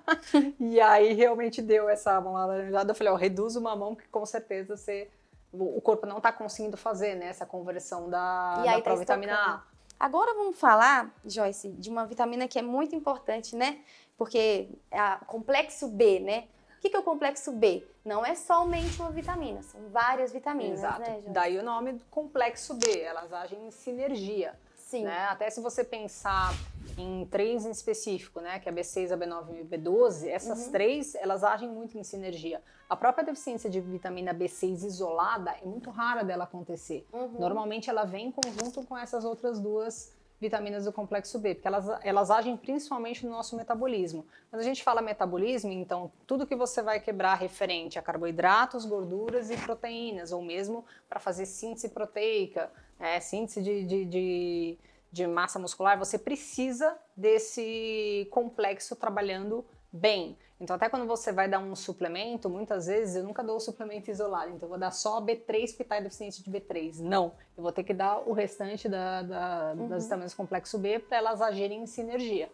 e 0.60 0.80
aí 0.80 1.12
realmente 1.12 1.60
deu 1.60 1.88
essa 1.88 2.20
mão 2.20 2.36
alaranjada. 2.36 2.92
Eu 2.92 2.94
falei, 2.94 3.12
ó, 3.12 3.16
reduz 3.16 3.56
o 3.56 3.60
mamão 3.60 3.96
que 3.96 4.06
com 4.08 4.24
certeza 4.24 4.76
você 4.76 5.10
o 5.52 5.80
corpo 5.82 6.06
não 6.06 6.16
está 6.16 6.32
conseguindo 6.32 6.76
fazer 6.76 7.14
né, 7.14 7.26
essa 7.26 7.44
conversão 7.44 8.08
da, 8.08 8.62
da 8.62 8.80
tá 8.80 8.94
vitamina 8.94 9.34
A. 9.34 9.62
Agora 10.00 10.34
vamos 10.34 10.58
falar, 10.58 11.14
Joyce, 11.24 11.68
de 11.68 11.90
uma 11.90 12.06
vitamina 12.06 12.48
que 12.48 12.58
é 12.58 12.62
muito 12.62 12.96
importante, 12.96 13.54
né? 13.54 13.80
Porque 14.16 14.68
é 14.90 15.00
o 15.20 15.24
complexo 15.26 15.88
B, 15.88 16.20
né? 16.20 16.48
O 16.78 16.80
que 16.80 16.96
é 16.96 16.98
o 16.98 17.02
complexo 17.02 17.52
B? 17.52 17.86
Não 18.04 18.26
é 18.26 18.34
somente 18.34 19.00
uma 19.00 19.10
vitamina, 19.10 19.62
são 19.62 19.80
várias 19.90 20.32
vitaminas, 20.32 20.80
Exato. 20.80 21.00
né, 21.00 21.06
Joyce? 21.06 21.30
Daí 21.30 21.58
o 21.58 21.62
nome 21.62 21.92
do 21.92 22.04
complexo 22.06 22.74
B, 22.74 23.00
elas 23.00 23.32
agem 23.32 23.64
em 23.66 23.70
sinergia. 23.70 24.58
Sim. 24.92 25.04
Né? 25.04 25.26
Até 25.30 25.48
se 25.48 25.58
você 25.58 25.82
pensar 25.82 26.52
em 26.98 27.24
três 27.24 27.64
em 27.64 27.70
específico, 27.70 28.42
né, 28.42 28.58
que 28.58 28.68
é 28.68 28.72
B6, 28.72 29.10
a 29.10 29.16
B9 29.16 29.60
e 29.60 29.64
B12, 29.64 30.28
essas 30.28 30.66
uhum. 30.66 30.72
três, 30.72 31.14
elas 31.14 31.42
agem 31.42 31.66
muito 31.66 31.96
em 31.96 32.04
sinergia. 32.04 32.60
A 32.90 32.94
própria 32.94 33.24
deficiência 33.24 33.70
de 33.70 33.80
vitamina 33.80 34.34
B6 34.34 34.84
isolada 34.84 35.52
é 35.52 35.64
muito 35.64 35.88
rara 35.88 36.22
dela 36.22 36.44
acontecer. 36.44 37.06
Uhum. 37.10 37.38
Normalmente 37.38 37.88
ela 37.88 38.04
vem 38.04 38.26
em 38.26 38.32
conjunto 38.32 38.86
com 38.86 38.94
essas 38.98 39.24
outras 39.24 39.58
duas 39.58 40.12
vitaminas 40.38 40.84
do 40.84 40.92
complexo 40.92 41.38
B, 41.38 41.54
porque 41.54 41.68
elas, 41.68 41.86
elas 42.02 42.30
agem 42.30 42.56
principalmente 42.56 43.24
no 43.24 43.30
nosso 43.30 43.56
metabolismo. 43.56 44.26
Quando 44.50 44.60
a 44.60 44.64
gente 44.64 44.82
fala 44.82 45.00
metabolismo, 45.00 45.72
então 45.72 46.12
tudo 46.26 46.46
que 46.46 46.56
você 46.56 46.82
vai 46.82 47.00
quebrar 47.00 47.36
referente 47.36 47.98
a 47.98 48.02
carboidratos, 48.02 48.84
gorduras 48.84 49.50
e 49.50 49.56
proteínas, 49.56 50.32
ou 50.32 50.42
mesmo 50.42 50.84
para 51.08 51.20
fazer 51.20 51.46
síntese 51.46 51.88
proteica, 51.88 52.70
é, 53.02 53.18
síntese 53.18 53.60
de, 53.60 53.84
de, 53.84 54.04
de, 54.04 54.78
de 55.10 55.26
massa 55.26 55.58
muscular, 55.58 55.98
você 55.98 56.16
precisa 56.16 56.96
desse 57.16 58.28
complexo 58.30 58.94
trabalhando 58.94 59.64
bem. 59.92 60.38
Então, 60.60 60.76
até 60.76 60.88
quando 60.88 61.04
você 61.04 61.32
vai 61.32 61.48
dar 61.48 61.58
um 61.58 61.74
suplemento, 61.74 62.48
muitas 62.48 62.86
vezes 62.86 63.16
eu 63.16 63.24
nunca 63.24 63.42
dou 63.42 63.56
o 63.56 63.60
suplemento 63.60 64.08
isolado. 64.08 64.52
Então, 64.52 64.66
eu 64.66 64.70
vou 64.70 64.78
dar 64.78 64.92
só 64.92 65.20
B3 65.20 65.70
porque 65.70 65.82
está 65.82 65.98
deficiente 65.98 66.40
de 66.40 66.48
B3. 66.48 67.00
Não. 67.00 67.32
Eu 67.56 67.64
vou 67.64 67.72
ter 67.72 67.82
que 67.82 67.92
dar 67.92 68.20
o 68.20 68.32
restante 68.32 68.88
da, 68.88 69.22
da, 69.22 69.74
uhum. 69.76 69.88
das 69.88 70.04
vitaminas 70.04 70.32
complexo 70.32 70.78
B 70.78 71.00
para 71.00 71.18
elas 71.18 71.42
agirem 71.42 71.82
em 71.82 71.86
sinergia. 71.86 72.48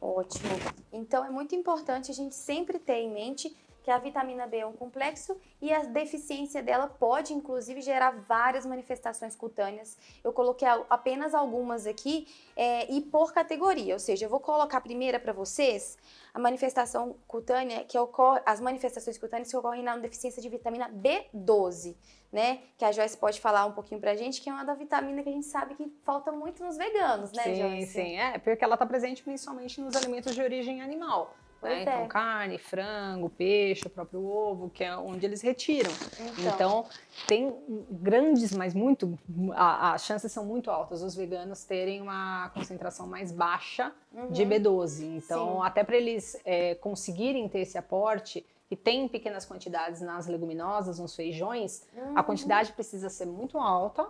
Ótimo. 0.00 0.50
Então, 0.92 1.24
é 1.24 1.30
muito 1.30 1.54
importante 1.54 2.10
a 2.10 2.14
gente 2.14 2.34
sempre 2.34 2.80
ter 2.80 2.96
em 2.96 3.12
mente 3.12 3.56
que 3.88 3.92
a 3.92 3.96
vitamina 3.96 4.46
B 4.46 4.58
é 4.58 4.66
um 4.66 4.74
complexo 4.74 5.34
e 5.62 5.72
a 5.72 5.82
deficiência 5.82 6.62
dela 6.62 6.86
pode, 6.86 7.32
inclusive, 7.32 7.80
gerar 7.80 8.10
várias 8.10 8.66
manifestações 8.66 9.34
cutâneas. 9.34 9.96
Eu 10.22 10.30
coloquei 10.30 10.68
apenas 10.90 11.32
algumas 11.32 11.86
aqui 11.86 12.28
é, 12.54 12.92
e 12.92 13.00
por 13.00 13.32
categoria, 13.32 13.94
ou 13.94 13.98
seja, 13.98 14.26
eu 14.26 14.28
vou 14.28 14.40
colocar 14.40 14.76
a 14.76 14.80
primeira 14.82 15.18
para 15.18 15.32
vocês, 15.32 15.96
a 16.34 16.38
manifestação 16.38 17.16
cutânea 17.26 17.82
que 17.82 17.98
ocorre, 17.98 18.42
as 18.44 18.60
manifestações 18.60 19.16
cutâneas 19.16 19.50
que 19.50 19.56
ocorrem 19.56 19.82
na 19.82 19.96
deficiência 19.96 20.42
de 20.42 20.50
vitamina 20.50 20.90
B12, 20.90 21.96
né? 22.30 22.58
Que 22.76 22.84
a 22.84 22.92
Joyce 22.92 23.16
pode 23.16 23.40
falar 23.40 23.64
um 23.64 23.72
pouquinho 23.72 24.02
pra 24.02 24.14
gente, 24.14 24.42
que 24.42 24.50
é 24.50 24.52
uma 24.52 24.66
da 24.66 24.74
vitamina 24.74 25.22
que 25.22 25.30
a 25.30 25.32
gente 25.32 25.46
sabe 25.46 25.74
que 25.76 25.90
falta 26.04 26.30
muito 26.30 26.62
nos 26.62 26.76
veganos, 26.76 27.32
né, 27.32 27.42
sim, 27.42 27.54
Joyce? 27.54 27.86
Sim, 27.86 28.04
sim, 28.04 28.18
é, 28.18 28.36
porque 28.36 28.62
ela 28.62 28.74
está 28.74 28.84
presente 28.84 29.22
principalmente 29.22 29.80
nos 29.80 29.96
alimentos 29.96 30.34
de 30.34 30.42
origem 30.42 30.82
animal. 30.82 31.34
Né? 31.62 31.82
Então, 31.82 32.04
é. 32.04 32.06
carne, 32.06 32.58
frango, 32.58 33.28
peixe, 33.28 33.86
o 33.86 33.90
próprio 33.90 34.24
ovo, 34.24 34.70
que 34.70 34.84
é 34.84 34.96
onde 34.96 35.26
eles 35.26 35.40
retiram. 35.40 35.90
Então, 36.38 36.54
Então, 36.54 36.84
tem 37.26 37.54
grandes, 37.90 38.52
mas 38.52 38.74
muito. 38.74 39.18
a- 39.54 39.92
As 39.94 40.04
chances 40.04 40.30
são 40.30 40.44
muito 40.44 40.70
altas 40.70 41.02
os 41.02 41.14
veganos 41.16 41.64
terem 41.64 42.00
uma 42.00 42.50
concentração 42.50 43.06
mais 43.06 43.32
baixa 43.32 43.92
de 44.30 44.42
uhum. 44.42 44.48
B12. 44.48 45.04
Então, 45.16 45.56
Sim. 45.60 45.66
até 45.66 45.82
para 45.82 45.96
eles 45.96 46.40
é, 46.44 46.74
conseguirem 46.76 47.48
ter 47.48 47.60
esse 47.60 47.76
aporte, 47.76 48.44
que 48.68 48.76
tem 48.76 49.04
em 49.04 49.08
pequenas 49.08 49.46
quantidades 49.46 50.00
nas 50.02 50.26
leguminosas, 50.26 50.98
nos 50.98 51.16
feijões, 51.16 51.86
a 52.14 52.20
Uhum. 52.20 52.22
quantidade 52.22 52.72
precisa 52.72 53.08
ser 53.08 53.26
muito 53.26 53.58
alta 53.58 54.06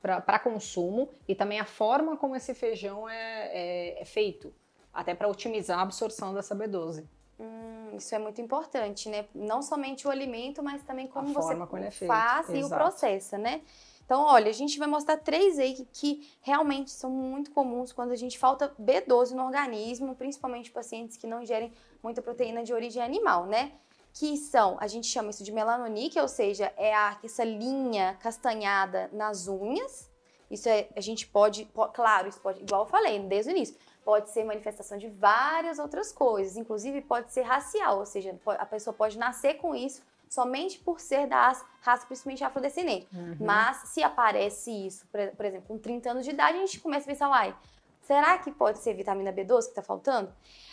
para 0.00 0.38
consumo 0.38 1.08
e 1.26 1.34
também 1.34 1.60
a 1.60 1.64
forma 1.64 2.16
como 2.16 2.34
esse 2.34 2.54
feijão 2.54 3.08
é, 3.08 3.50
é- 3.52 4.02
é 4.02 4.04
feito, 4.04 4.52
até 4.98 5.14
para 5.14 5.28
otimizar 5.28 5.78
a 5.78 5.82
absorção 5.82 6.34
dessa 6.34 6.56
B12. 6.56 7.04
Hum, 7.38 7.94
isso 7.96 8.12
é 8.14 8.18
muito 8.18 8.40
importante, 8.40 9.08
né? 9.08 9.26
Não 9.32 9.62
somente 9.62 10.08
o 10.08 10.10
alimento, 10.10 10.60
mas 10.60 10.82
também 10.82 11.06
como 11.06 11.28
você 11.28 11.34
forma 11.34 11.66
como 11.68 11.84
é 11.84 11.90
faz 11.90 12.48
e 12.48 12.64
o 12.64 12.68
processa, 12.68 13.38
né? 13.38 13.60
Então, 14.04 14.22
olha, 14.24 14.48
a 14.50 14.52
gente 14.54 14.76
vai 14.76 14.88
mostrar 14.88 15.18
três 15.18 15.56
aí 15.58 15.74
que, 15.74 15.84
que 15.92 16.32
realmente 16.40 16.90
são 16.90 17.10
muito 17.10 17.52
comuns 17.52 17.92
quando 17.92 18.10
a 18.10 18.16
gente 18.16 18.36
falta 18.38 18.74
B12 18.80 19.32
no 19.32 19.44
organismo, 19.44 20.16
principalmente 20.16 20.70
pacientes 20.72 21.16
que 21.16 21.28
não 21.28 21.42
ingerem 21.42 21.72
muita 22.02 22.20
proteína 22.20 22.64
de 22.64 22.72
origem 22.74 23.00
animal, 23.00 23.46
né? 23.46 23.70
Que 24.14 24.36
são, 24.36 24.76
a 24.80 24.88
gente 24.88 25.06
chama 25.06 25.30
isso 25.30 25.44
de 25.44 25.52
melanonique, 25.52 26.18
ou 26.18 26.26
seja, 26.26 26.72
é 26.76 26.92
a, 26.92 27.18
essa 27.22 27.44
linha 27.44 28.16
castanhada 28.20 29.08
nas 29.12 29.46
unhas. 29.46 30.10
Isso 30.50 30.68
é, 30.68 30.88
a 30.96 31.00
gente 31.00 31.26
pode, 31.28 31.66
po- 31.66 31.88
claro, 31.88 32.26
isso 32.26 32.40
pode, 32.40 32.62
igual 32.62 32.82
eu 32.82 32.86
falei 32.88 33.20
desde 33.20 33.52
o 33.52 33.54
início, 33.54 33.76
pode 34.08 34.30
ser 34.30 34.42
manifestação 34.42 34.96
de 34.96 35.06
várias 35.06 35.78
outras 35.78 36.10
coisas, 36.10 36.56
inclusive 36.56 37.02
pode 37.02 37.30
ser 37.30 37.42
racial, 37.42 37.98
ou 37.98 38.06
seja, 38.06 38.34
a 38.46 38.64
pessoa 38.64 38.94
pode 38.94 39.18
nascer 39.18 39.58
com 39.58 39.74
isso 39.74 40.00
somente 40.30 40.78
por 40.78 40.98
ser 40.98 41.26
da 41.26 41.52
raça 41.82 42.06
principalmente 42.06 42.42
afrodescendente. 42.42 43.06
Mas 43.38 43.90
se 43.90 44.02
aparece 44.02 44.70
isso, 44.70 45.06
por, 45.08 45.20
por 45.36 45.44
exemplo, 45.44 45.68
com 45.68 45.76
30 45.76 46.10
anos 46.10 46.24
de 46.24 46.30
idade, 46.30 46.56
a 46.56 46.60
gente 46.60 46.80
começa 46.80 47.04
a 47.04 47.12
pensar, 47.12 47.28
uai, 47.28 47.54
será 48.00 48.38
que 48.38 48.50
pode 48.50 48.78
ser 48.78 48.94
vitamina 48.94 49.30
B12 49.30 49.64
que 49.64 49.68
está 49.68 49.82
faltando? 49.82 50.32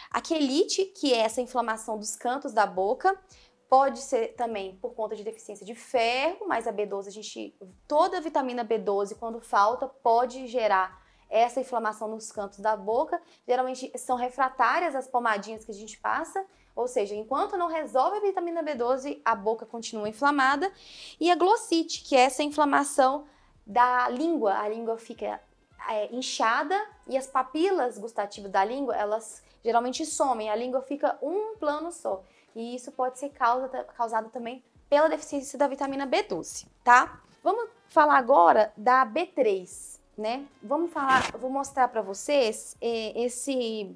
A 0.09 0.21
quelite, 0.21 0.85
que 0.85 1.13
é 1.13 1.17
essa 1.17 1.41
inflamação 1.41 1.97
dos 1.97 2.15
cantos 2.15 2.53
da 2.53 2.65
boca, 2.65 3.19
pode 3.67 3.99
ser 3.99 4.29
também 4.35 4.77
por 4.77 4.93
conta 4.93 5.13
de 5.13 5.25
deficiência 5.25 5.65
de 5.65 5.75
ferro, 5.75 6.47
mas 6.47 6.67
a 6.67 6.71
B12, 6.71 7.07
a 7.07 7.11
gente, 7.11 7.53
toda 7.85 8.17
a 8.17 8.21
vitamina 8.21 8.63
B12, 8.63 9.17
quando 9.17 9.41
falta, 9.41 9.89
pode 9.89 10.47
gerar 10.47 11.03
essa 11.39 11.59
inflamação 11.59 12.07
nos 12.07 12.31
cantos 12.31 12.59
da 12.59 12.75
boca. 12.75 13.21
Geralmente 13.47 13.91
são 13.97 14.15
refratárias 14.15 14.95
as 14.95 15.07
pomadinhas 15.07 15.65
que 15.65 15.71
a 15.71 15.75
gente 15.75 15.97
passa, 15.99 16.45
ou 16.75 16.87
seja, 16.87 17.15
enquanto 17.15 17.57
não 17.57 17.67
resolve 17.67 18.17
a 18.17 18.21
vitamina 18.21 18.63
B12, 18.63 19.21
a 19.23 19.35
boca 19.35 19.65
continua 19.65 20.09
inflamada. 20.09 20.71
E 21.19 21.31
a 21.31 21.35
glossite, 21.35 22.03
que 22.03 22.15
é 22.15 22.21
essa 22.21 22.43
inflamação 22.43 23.25
da 23.65 24.07
língua, 24.09 24.57
a 24.57 24.67
língua 24.67 24.97
fica 24.97 25.41
é, 25.89 26.13
inchada 26.13 26.79
e 27.07 27.17
as 27.17 27.27
papilas 27.27 27.97
gustativas 27.97 28.51
da 28.51 28.63
língua, 28.63 28.95
elas 28.95 29.43
geralmente 29.63 30.05
somem, 30.05 30.49
a 30.49 30.55
língua 30.55 30.81
fica 30.81 31.17
um 31.21 31.55
plano 31.57 31.91
só. 31.91 32.23
E 32.55 32.75
isso 32.75 32.91
pode 32.91 33.19
ser 33.19 33.29
causa, 33.29 33.67
causado 33.97 34.29
também 34.29 34.63
pela 34.89 35.09
deficiência 35.09 35.57
da 35.57 35.67
vitamina 35.67 36.05
B12, 36.05 36.67
tá? 36.83 37.21
Vamos 37.43 37.69
falar 37.89 38.17
agora 38.17 38.71
da 38.77 39.05
B3, 39.05 39.94
né? 40.17 40.45
Vamos 40.61 40.91
falar, 40.91 41.31
vou 41.37 41.49
mostrar 41.49 41.87
para 41.87 42.01
vocês 42.01 42.75
eh, 42.81 43.13
esse 43.23 43.95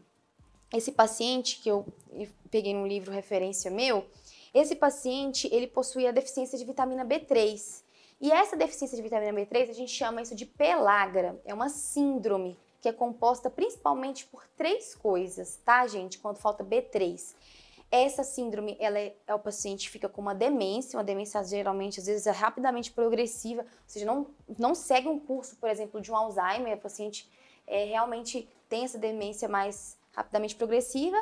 esse 0.71 0.91
paciente 0.91 1.59
que 1.61 1.69
eu 1.69 1.85
peguei 2.51 2.73
num 2.73 2.85
livro 2.85 3.11
referência 3.11 3.71
meu. 3.71 4.05
Esse 4.53 4.75
paciente, 4.75 5.47
ele 5.51 5.67
possuía 5.67 6.13
deficiência 6.13 6.57
de 6.57 6.65
vitamina 6.65 7.05
B3. 7.05 7.83
E 8.21 8.31
essa 8.31 8.55
deficiência 8.55 8.95
de 8.95 9.01
vitamina 9.01 9.31
B3, 9.31 9.69
a 9.69 9.73
gente 9.73 9.91
chama 9.91 10.21
isso 10.21 10.35
de 10.35 10.45
pelagra. 10.45 11.39
É 11.45 11.53
uma 11.53 11.69
síndrome 11.69 12.57
que 12.81 12.89
é 12.89 12.93
composta 12.93 13.49
principalmente 13.49 14.25
por 14.25 14.47
três 14.57 14.95
coisas, 14.95 15.59
tá, 15.65 15.85
gente? 15.87 16.17
Quando 16.17 16.37
falta 16.37 16.63
B3. 16.63 17.33
Essa 17.91 18.23
síndrome, 18.23 18.77
ela 18.79 18.99
é, 18.99 19.15
é 19.25 19.33
o 19.33 19.39
paciente 19.39 19.89
fica 19.89 20.07
com 20.07 20.21
uma 20.21 20.35
demência, 20.35 20.97
uma 20.97 21.03
demência 21.03 21.43
geralmente, 21.43 21.99
às 21.99 22.05
vezes, 22.05 22.27
é 22.27 22.31
rapidamente 22.31 22.91
progressiva, 22.91 23.63
ou 23.63 23.67
seja, 23.87 24.05
não, 24.05 24.27
não 24.59 24.75
segue 24.75 25.07
um 25.07 25.19
curso, 25.19 25.55
por 25.55 25.69
exemplo, 25.69 25.99
de 25.99 26.11
um 26.11 26.15
Alzheimer, 26.15 26.77
o 26.77 26.81
paciente 26.81 27.27
é, 27.65 27.85
realmente 27.85 28.47
tem 28.67 28.83
essa 28.83 28.97
demência 28.97 29.49
mais 29.49 29.97
rapidamente 30.13 30.55
progressiva, 30.55 31.17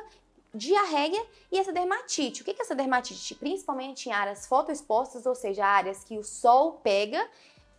diarreia 0.53 1.25
e 1.51 1.57
essa 1.57 1.71
dermatite. 1.71 2.41
O 2.41 2.45
que 2.45 2.51
é 2.51 2.55
essa 2.59 2.75
dermatite? 2.75 3.35
Principalmente 3.35 4.09
em 4.09 4.11
áreas 4.11 4.45
fotoexpostas, 4.45 5.25
ou 5.25 5.35
seja, 5.35 5.65
áreas 5.65 6.03
que 6.03 6.17
o 6.17 6.23
sol 6.23 6.73
pega, 6.83 7.29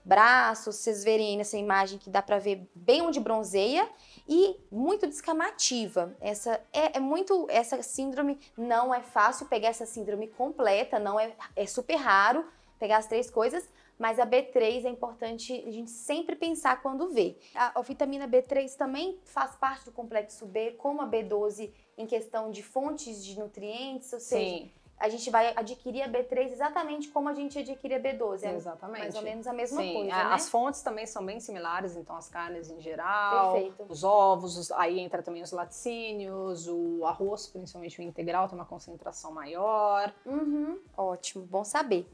braços, 0.05 0.77
vocês 0.77 1.05
verem 1.05 1.31
aí 1.31 1.37
nessa 1.37 1.59
imagem 1.59 1.99
que 1.99 2.09
dá 2.09 2.23
para 2.23 2.39
ver 2.39 2.67
bem 2.75 3.03
onde 3.03 3.21
bronzeia 3.21 3.87
e 4.29 4.57
muito 4.71 5.07
descamativa. 5.07 6.15
Essa 6.21 6.61
é, 6.73 6.99
é, 6.99 7.01
muito 7.01 7.47
essa 7.49 7.83
síndrome 7.83 8.39
não 8.57 8.95
é 8.95 9.01
fácil 9.01 9.47
pegar 9.47 9.69
essa 9.69 9.87
síndrome 9.87 10.29
completa, 10.29 10.99
não 10.99 11.19
é 11.19 11.35
é 11.57 11.67
super 11.67 11.97
raro 11.97 12.45
pegar 12.79 12.99
as 12.99 13.07
três 13.07 13.29
coisas, 13.29 13.69
mas 13.99 14.21
a 14.21 14.27
B3 14.27 14.85
é 14.85 14.89
importante 14.89 15.53
a 15.67 15.71
gente 15.71 15.91
sempre 15.91 16.37
pensar 16.37 16.81
quando 16.81 17.11
vê. 17.11 17.37
A, 17.55 17.79
a 17.79 17.83
vitamina 17.83 18.29
B3 18.29 18.77
também 18.77 19.19
faz 19.25 19.57
parte 19.57 19.87
do 19.87 19.93
complexo 19.93 20.47
B, 20.47 20.73
como 20.73 21.03
a 21.03 21.09
B12 21.09 21.73
em 21.97 22.07
questão 22.07 22.51
de 22.51 22.63
fontes 22.63 23.25
de 23.25 23.37
nutrientes, 23.37 24.13
ou 24.13 24.21
seja, 24.21 24.63
Sim, 24.63 24.71
a 25.01 25.09
gente 25.09 25.31
vai 25.31 25.53
adquirir 25.57 26.03
a 26.03 26.09
B3 26.09 26.53
exatamente 26.53 27.09
como 27.09 27.29
a 27.29 27.35
gente 27.35 27.59
adquire 27.59 27.95
a 27.95 28.01
B12. 28.01 28.45
É 28.45 28.55
exatamente. 28.55 28.99
mais 29.01 29.15
ou 29.15 29.23
menos 29.23 29.47
a 29.47 29.53
mesma 29.53 29.81
Sim, 29.83 29.93
coisa, 29.95 30.15
a- 30.15 30.25
né? 30.29 30.35
As 30.35 30.49
fontes 30.49 30.83
também 30.83 31.07
são 31.07 31.25
bem 31.25 31.39
similares, 31.41 31.97
então 31.97 32.17
as 32.17 32.29
carnes 32.29 32.71
em 32.71 32.81
geral, 32.81 33.53
Perfeito. 33.53 33.87
os 33.89 34.03
ovos, 34.05 34.57
os- 34.59 34.73
aí 34.73 34.99
entra 34.99 35.23
também 35.23 35.43
os 35.43 35.53
laticínios, 35.53 36.67
o 36.69 37.05
arroz, 37.05 37.47
principalmente 37.47 37.99
o 38.01 38.03
integral, 38.03 38.49
tem 38.49 38.59
uma 38.59 38.65
concentração 38.65 39.31
maior. 39.33 40.13
Uhum, 40.27 40.79
ótimo, 40.97 41.45
bom 41.45 41.65
saber. 41.65 42.07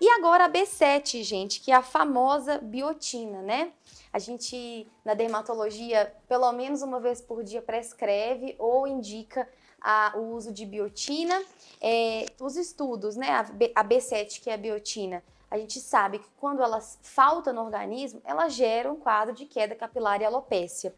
E 0.00 0.08
agora 0.10 0.46
a 0.46 0.48
B7, 0.48 1.22
gente, 1.22 1.60
que 1.60 1.70
é 1.70 1.74
a 1.74 1.82
famosa 1.82 2.58
biotina, 2.58 3.42
né? 3.42 3.72
A 4.12 4.18
gente, 4.18 4.90
na 5.04 5.12
dermatologia, 5.14 6.12
pelo 6.26 6.50
menos 6.52 6.80
uma 6.82 6.98
vez 6.98 7.20
por 7.20 7.44
dia 7.44 7.60
prescreve 7.62 8.56
ou 8.58 8.86
indica 8.86 9.46
a- 9.80 10.12
o 10.16 10.34
uso 10.34 10.52
de 10.52 10.64
biotina. 10.66 11.42
É, 11.80 12.26
os 12.40 12.56
estudos, 12.56 13.16
né? 13.16 13.30
A, 13.30 13.42
B, 13.44 13.72
a 13.74 13.84
B7, 13.84 14.40
que 14.40 14.50
é 14.50 14.54
a 14.54 14.58
biotina, 14.58 15.22
a 15.50 15.58
gente 15.58 15.80
sabe 15.80 16.20
que 16.20 16.28
quando 16.38 16.62
ela 16.62 16.80
falta 17.02 17.52
no 17.52 17.62
organismo, 17.64 18.22
ela 18.24 18.48
gera 18.48 18.90
um 18.90 18.94
quadro 18.94 19.34
de 19.34 19.46
queda 19.46 19.74
capilar 19.74 20.20
e 20.20 20.24
alopécia. 20.24 20.94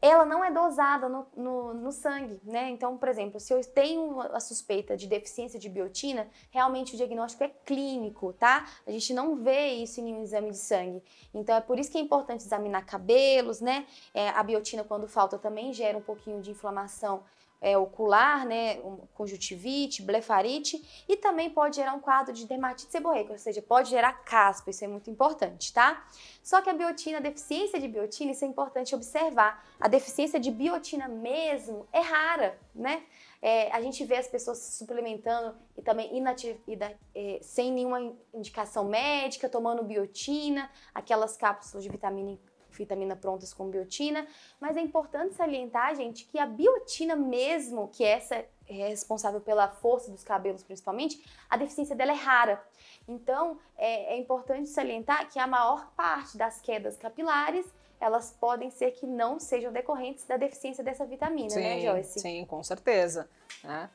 Ela 0.00 0.24
não 0.24 0.42
é 0.42 0.50
dosada 0.50 1.06
no, 1.06 1.26
no, 1.36 1.74
no 1.74 1.92
sangue, 1.92 2.40
né? 2.42 2.70
Então, 2.70 2.96
por 2.96 3.06
exemplo, 3.08 3.38
se 3.38 3.52
eu 3.52 3.62
tenho 3.62 4.18
a 4.22 4.40
suspeita 4.40 4.96
de 4.96 5.06
deficiência 5.06 5.58
de 5.60 5.68
biotina, 5.68 6.26
realmente 6.50 6.94
o 6.94 6.96
diagnóstico 6.96 7.44
é 7.44 7.50
clínico, 7.66 8.32
tá? 8.32 8.66
A 8.86 8.90
gente 8.90 9.12
não 9.12 9.36
vê 9.36 9.66
isso 9.74 10.00
em 10.00 10.14
um 10.14 10.22
exame 10.22 10.50
de 10.50 10.56
sangue. 10.56 11.02
Então, 11.34 11.54
é 11.54 11.60
por 11.60 11.78
isso 11.78 11.90
que 11.90 11.98
é 11.98 12.00
importante 12.00 12.42
examinar 12.42 12.86
cabelos, 12.86 13.60
né? 13.60 13.86
É, 14.14 14.30
a 14.30 14.42
biotina, 14.42 14.82
quando 14.82 15.06
falta, 15.06 15.36
também 15.38 15.74
gera 15.74 15.98
um 15.98 16.02
pouquinho 16.02 16.40
de 16.40 16.50
inflamação 16.50 17.22
é, 17.60 17.76
ocular, 17.76 18.46
né? 18.46 18.80
Conjuntivite, 19.14 20.02
blefarite 20.02 21.04
e 21.08 21.16
também 21.16 21.50
pode 21.50 21.76
gerar 21.76 21.92
um 21.94 22.00
quadro 22.00 22.32
de 22.32 22.46
dermatite 22.46 22.90
seborreica, 22.90 23.32
ou 23.32 23.38
seja, 23.38 23.60
pode 23.60 23.90
gerar 23.90 24.12
caspa, 24.24 24.70
isso 24.70 24.84
é 24.84 24.88
muito 24.88 25.10
importante, 25.10 25.72
tá? 25.72 26.06
Só 26.42 26.62
que 26.62 26.70
a 26.70 26.72
biotina, 26.72 27.18
a 27.18 27.20
deficiência 27.20 27.78
de 27.78 27.86
biotina, 27.86 28.32
isso 28.32 28.44
é 28.44 28.48
importante 28.48 28.94
observar. 28.94 29.64
A 29.78 29.88
deficiência 29.88 30.40
de 30.40 30.50
biotina 30.50 31.06
mesmo 31.06 31.86
é 31.92 32.00
rara, 32.00 32.58
né? 32.74 33.02
É, 33.42 33.70
a 33.72 33.80
gente 33.80 34.04
vê 34.04 34.16
as 34.16 34.28
pessoas 34.28 34.58
se 34.58 34.78
suplementando 34.78 35.56
e 35.76 35.82
também 35.82 36.14
inativ- 36.16 36.60
ida- 36.66 36.94
é, 37.14 37.38
sem 37.42 37.72
nenhuma 37.72 38.14
indicação 38.34 38.84
médica, 38.84 39.48
tomando 39.48 39.82
biotina, 39.82 40.70
aquelas 40.94 41.36
cápsulas 41.36 41.82
de 41.82 41.88
vitamina, 41.90 42.38
vitamina 42.78 43.14
prontas 43.16 43.52
com 43.52 43.68
biotina. 43.68 44.26
Mas 44.60 44.76
é 44.76 44.80
importante 44.80 45.34
salientar, 45.34 45.94
gente, 45.96 46.24
que 46.26 46.38
a 46.38 46.46
biotina 46.46 47.14
mesmo, 47.16 47.88
que 47.88 48.04
essa 48.04 48.36
é 48.36 48.88
responsável 48.88 49.40
pela 49.40 49.68
força 49.68 50.10
dos 50.10 50.22
cabelos 50.22 50.62
principalmente, 50.62 51.24
a 51.48 51.56
deficiência 51.56 51.96
dela 51.96 52.12
é 52.12 52.16
rara. 52.16 52.62
Então, 53.08 53.58
é, 53.76 54.14
é 54.14 54.18
importante 54.18 54.68
salientar 54.68 55.28
que 55.30 55.38
a 55.38 55.46
maior 55.46 55.90
parte 55.96 56.36
das 56.36 56.60
quedas 56.60 56.96
capilares 56.96 57.66
elas 58.00 58.34
podem 58.40 58.70
ser 58.70 58.92
que 58.92 59.06
não 59.06 59.38
sejam 59.38 59.70
decorrentes 59.70 60.24
da 60.24 60.38
deficiência 60.38 60.82
dessa 60.82 61.04
vitamina, 61.04 61.54
né, 61.54 61.80
Joyce? 61.80 62.18
sim, 62.20 62.46
com 62.46 62.62
certeza. 62.62 63.28
né? 63.62 63.90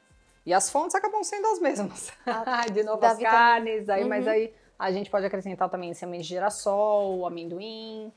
E 0.46 0.54
as 0.54 0.70
fontes 0.70 0.94
acabam 0.94 1.24
sendo 1.24 1.48
as 1.48 1.60
mesmas. 1.60 2.12
A- 2.24 2.66
de 2.72 2.84
novo, 2.84 3.02
da 3.02 3.08
as 3.12 3.18
vitamina- 3.18 3.40
carnes, 3.40 3.90
aí, 3.90 4.04
mas 4.06 4.24
Uhum. 4.26 4.32
aí 4.32 4.54
a 4.78 4.92
gente 4.92 5.10
pode 5.10 5.26
acrescentar 5.26 5.70
também 5.72 5.92
semente 5.96 6.22
de 6.22 6.30
girassol, 6.30 7.26
amendoim. 7.26 8.14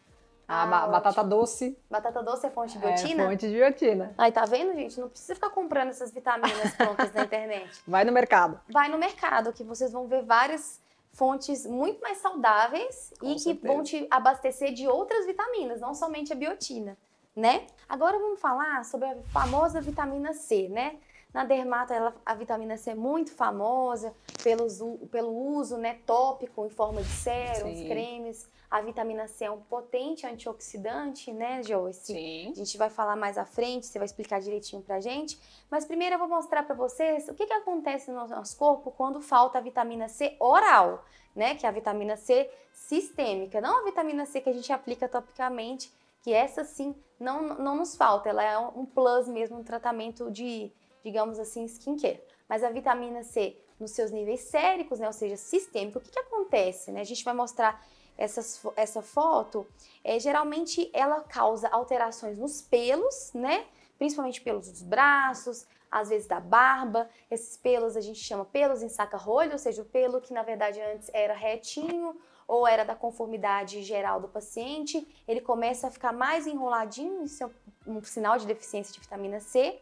A 0.49 0.63
Ah, 0.63 0.67
ba- 0.67 0.87
batata 0.87 1.21
ótimo. 1.21 1.29
doce 1.37 1.79
Batata 1.91 2.23
doce 2.23 2.47
é 2.47 2.51
fonte 2.51 2.79
de 2.79 2.83
é 2.85 2.89
biotina? 2.89 3.25
fonte 3.29 3.47
de 3.49 3.55
biotina. 3.55 4.15
Aí 4.17 4.33
tá 4.33 4.47
vendo, 4.47 4.73
gente? 4.75 4.99
Não 4.99 5.09
precisa 5.11 5.35
ficar 5.35 5.51
comprando 5.51 5.91
essas 5.91 6.11
vitaminas 6.11 6.75
prontas 6.75 7.13
na 7.13 7.25
internet. 7.25 7.69
Vai 7.87 8.03
no 8.05 8.13
mercado. 8.13 8.59
Vai 8.71 8.89
no 8.89 8.97
mercado 8.97 9.53
que 9.53 9.63
vocês 9.63 9.93
vão 9.93 10.07
ver 10.07 10.23
várias 10.23 10.81
fontes 11.13 11.67
muito 11.67 12.01
mais 12.01 12.19
saudáveis 12.19 13.13
Com 13.21 13.27
e 13.27 13.35
que 13.35 13.41
certeza. 13.41 13.75
vão 13.75 13.83
te 13.83 14.07
abastecer 14.11 14.73
de 14.73 14.89
outras 14.89 15.27
vitaminas, 15.27 15.81
não 15.81 15.93
somente 15.95 16.33
a 16.33 16.37
biotina, 16.37 16.97
né? 17.37 17.67
Agora 17.87 18.19
vamos 18.19 18.41
falar 18.41 18.85
sobre 18.87 19.07
a 19.09 19.17
famosa 19.33 19.81
vitamina 19.83 20.33
C, 20.33 20.69
né? 20.71 20.97
Na 21.33 21.45
dermata, 21.45 21.95
ela- 21.95 22.15
a 22.25 22.35
vitamina 22.35 22.77
C 22.77 22.91
é 22.91 22.95
muito 22.95 23.33
famosa 23.33 24.15
pelos 24.43 24.81
u- 24.81 24.99
pelo 25.11 25.31
uso 25.31 25.77
né, 25.77 25.99
tópico 26.07 26.65
em 26.65 26.71
forma 26.71 27.03
de 27.03 27.09
sérums, 27.09 27.81
cremes. 27.87 28.49
A 28.71 28.81
vitamina 28.81 29.27
C 29.29 29.45
é 29.45 29.51
um 29.51 29.61
potente 29.61 30.27
antioxidante, 30.27 31.33
né, 31.33 31.63
Joyce? 31.63 32.13
Sim. 32.13 32.51
A 32.51 32.55
gente 32.55 32.77
vai 32.79 32.89
falar 32.91 33.15
mais 33.17 33.37
à 33.39 33.45
frente, 33.45 33.87
você 33.87 33.99
vai 33.99 34.07
explicar 34.07 34.41
direitinho 34.41 34.83
pra 34.83 35.01
gente. 35.01 35.39
Mas 35.71 35.85
primeiro 35.85 36.15
eu 36.15 36.19
vou 36.19 36.29
mostrar 36.29 36.63
pra 36.65 36.75
vocês 36.75 37.29
o 37.29 37.35
que, 37.35 37.47
que 37.47 37.53
acontece 37.53 38.11
no 38.11 38.27
nosso 38.27 38.57
corpo 38.59 38.91
quando 38.91 39.21
falta 39.21 39.59
a 39.59 39.61
vitamina 39.61 40.09
C 40.09 40.35
oral, 40.41 41.05
né? 41.37 41.55
Que 41.55 41.67
é 41.67 41.69
a 41.69 41.73
vitamina 41.73 42.17
C 42.17 42.51
sistêmica, 42.73 43.61
não 43.61 43.81
a 43.81 43.85
vitamina 43.85 44.25
C 44.25 44.41
que 44.41 44.49
a 44.49 44.53
gente 44.53 44.73
aplica 44.73 45.09
topicamente, 45.09 45.93
que 46.23 46.33
essa 46.33 46.65
sim 46.65 46.95
não, 47.21 47.43
não 47.43 47.77
nos 47.77 47.97
falta, 47.97 48.29
ela 48.29 48.43
é 48.43 48.59
um 48.59 48.85
plus 48.87 49.29
mesmo, 49.29 49.59
um 49.59 49.65
tratamento 49.65 50.31
de, 50.31 50.71
digamos 51.05 51.39
assim, 51.39 51.65
skincare. 51.67 52.21
Mas 52.49 52.65
a 52.65 52.71
vitamina 52.71 53.23
C 53.23 53.57
nos 53.79 53.93
seus 53.93 54.11
níveis 54.11 54.41
séricos, 54.41 54.99
né? 54.99 55.07
Ou 55.07 55.13
seja, 55.13 55.37
sistêmico, 55.37 55.99
o 55.99 56.01
que, 56.01 56.11
que 56.11 56.19
acontece, 56.19 56.91
né? 56.91 57.01
A 57.01 57.05
gente 57.05 57.25
vai 57.25 57.35
mostrar 57.35 57.85
essas 58.17 58.61
essa 58.75 59.01
foto 59.01 59.65
é, 60.03 60.19
geralmente 60.19 60.91
ela 60.93 61.21
causa 61.21 61.69
alterações 61.69 62.37
nos 62.39 62.61
pelos, 62.61 63.33
né? 63.33 63.67
Principalmente 63.97 64.41
pelos 64.41 64.69
dos 64.71 64.83
braços, 64.83 65.67
às 65.91 66.09
vezes 66.09 66.27
da 66.27 66.41
barba. 66.41 67.09
Esses 67.31 67.57
pelos 67.57 67.97
a 67.97 68.01
gente 68.01 68.19
chama 68.19 68.45
pelos 68.45 68.83
em 68.83 68.89
saca-rolho, 68.89 69.53
ou 69.53 69.59
seja, 69.59 69.83
o 69.83 69.85
pelo 69.85 70.21
que 70.21 70.33
na 70.33 70.43
verdade 70.43 70.81
antes 70.81 71.11
era 71.13 71.35
retinho 71.35 72.17
ou 72.47 72.67
era 72.67 72.83
da 72.83 72.95
conformidade 72.95 73.83
geral 73.83 74.21
do 74.23 74.29
paciente, 74.29 75.07
ele 75.29 75.41
começa 75.43 75.87
a 75.87 75.91
ficar 75.91 76.15
mais 76.15 76.47
enroladinho, 76.47 77.23
isso 77.25 77.45
é 77.45 77.51
um 77.87 78.03
sinal 78.03 78.39
de 78.39 78.47
deficiência 78.47 78.93
de 78.93 79.01
vitamina 79.01 79.39
C. 79.39 79.79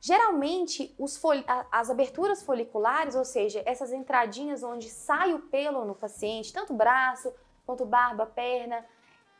Geralmente, 0.00 0.94
as 1.72 1.90
aberturas 1.90 2.42
foliculares, 2.42 3.14
ou 3.16 3.24
seja, 3.24 3.62
essas 3.66 3.92
entradinhas 3.92 4.62
onde 4.62 4.88
sai 4.88 5.34
o 5.34 5.40
pelo 5.40 5.84
no 5.84 5.94
paciente, 5.94 6.52
tanto 6.52 6.72
braço 6.72 7.32
quanto 7.66 7.84
barba, 7.84 8.24
perna, 8.24 8.84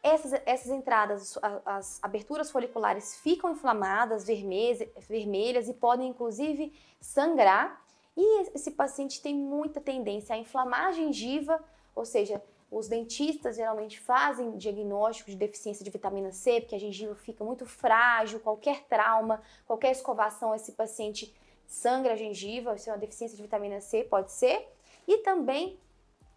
essas, 0.03 0.33
essas 0.45 0.71
entradas, 0.71 1.39
as 1.65 1.99
aberturas 2.03 2.51
foliculares 2.51 3.17
ficam 3.17 3.53
inflamadas, 3.53 4.25
vermelhas, 4.25 4.89
vermelhas 5.09 5.69
e 5.69 5.75
podem 5.75 6.09
inclusive 6.09 6.73
sangrar. 7.01 7.85
E 8.17 8.43
esse 8.55 8.73
paciente 8.73 9.23
tem 9.23 9.35
muita 9.35 9.81
tendência 9.81 10.35
a 10.35 10.39
inflamar 10.39 10.87
a 10.87 10.93
gengiva, 10.93 11.63
ou 11.95 12.05
seja, 12.05 12.43
os 12.71 12.87
dentistas 12.87 13.57
geralmente 13.57 13.99
fazem 13.99 14.57
diagnóstico 14.57 15.31
de 15.31 15.37
deficiência 15.37 15.85
de 15.85 15.91
vitamina 15.91 16.33
C, 16.33 16.61
porque 16.61 16.75
a 16.75 16.79
gengiva 16.79 17.15
fica 17.15 17.43
muito 17.43 17.65
frágil, 17.65 18.41
qualquer 18.41 18.85
trauma, 18.85 19.41
qualquer 19.67 19.91
escovação, 19.93 20.55
esse 20.55 20.73
paciente 20.73 21.35
sangra 21.67 22.13
a 22.13 22.17
gengiva, 22.17 22.75
isso 22.75 22.91
é 22.91 22.93
uma 22.93 22.99
deficiência 22.99 23.37
de 23.37 23.43
vitamina 23.43 23.81
C, 23.81 24.05
pode 24.05 24.33
ser. 24.33 24.69
E 25.07 25.19
também 25.19 25.79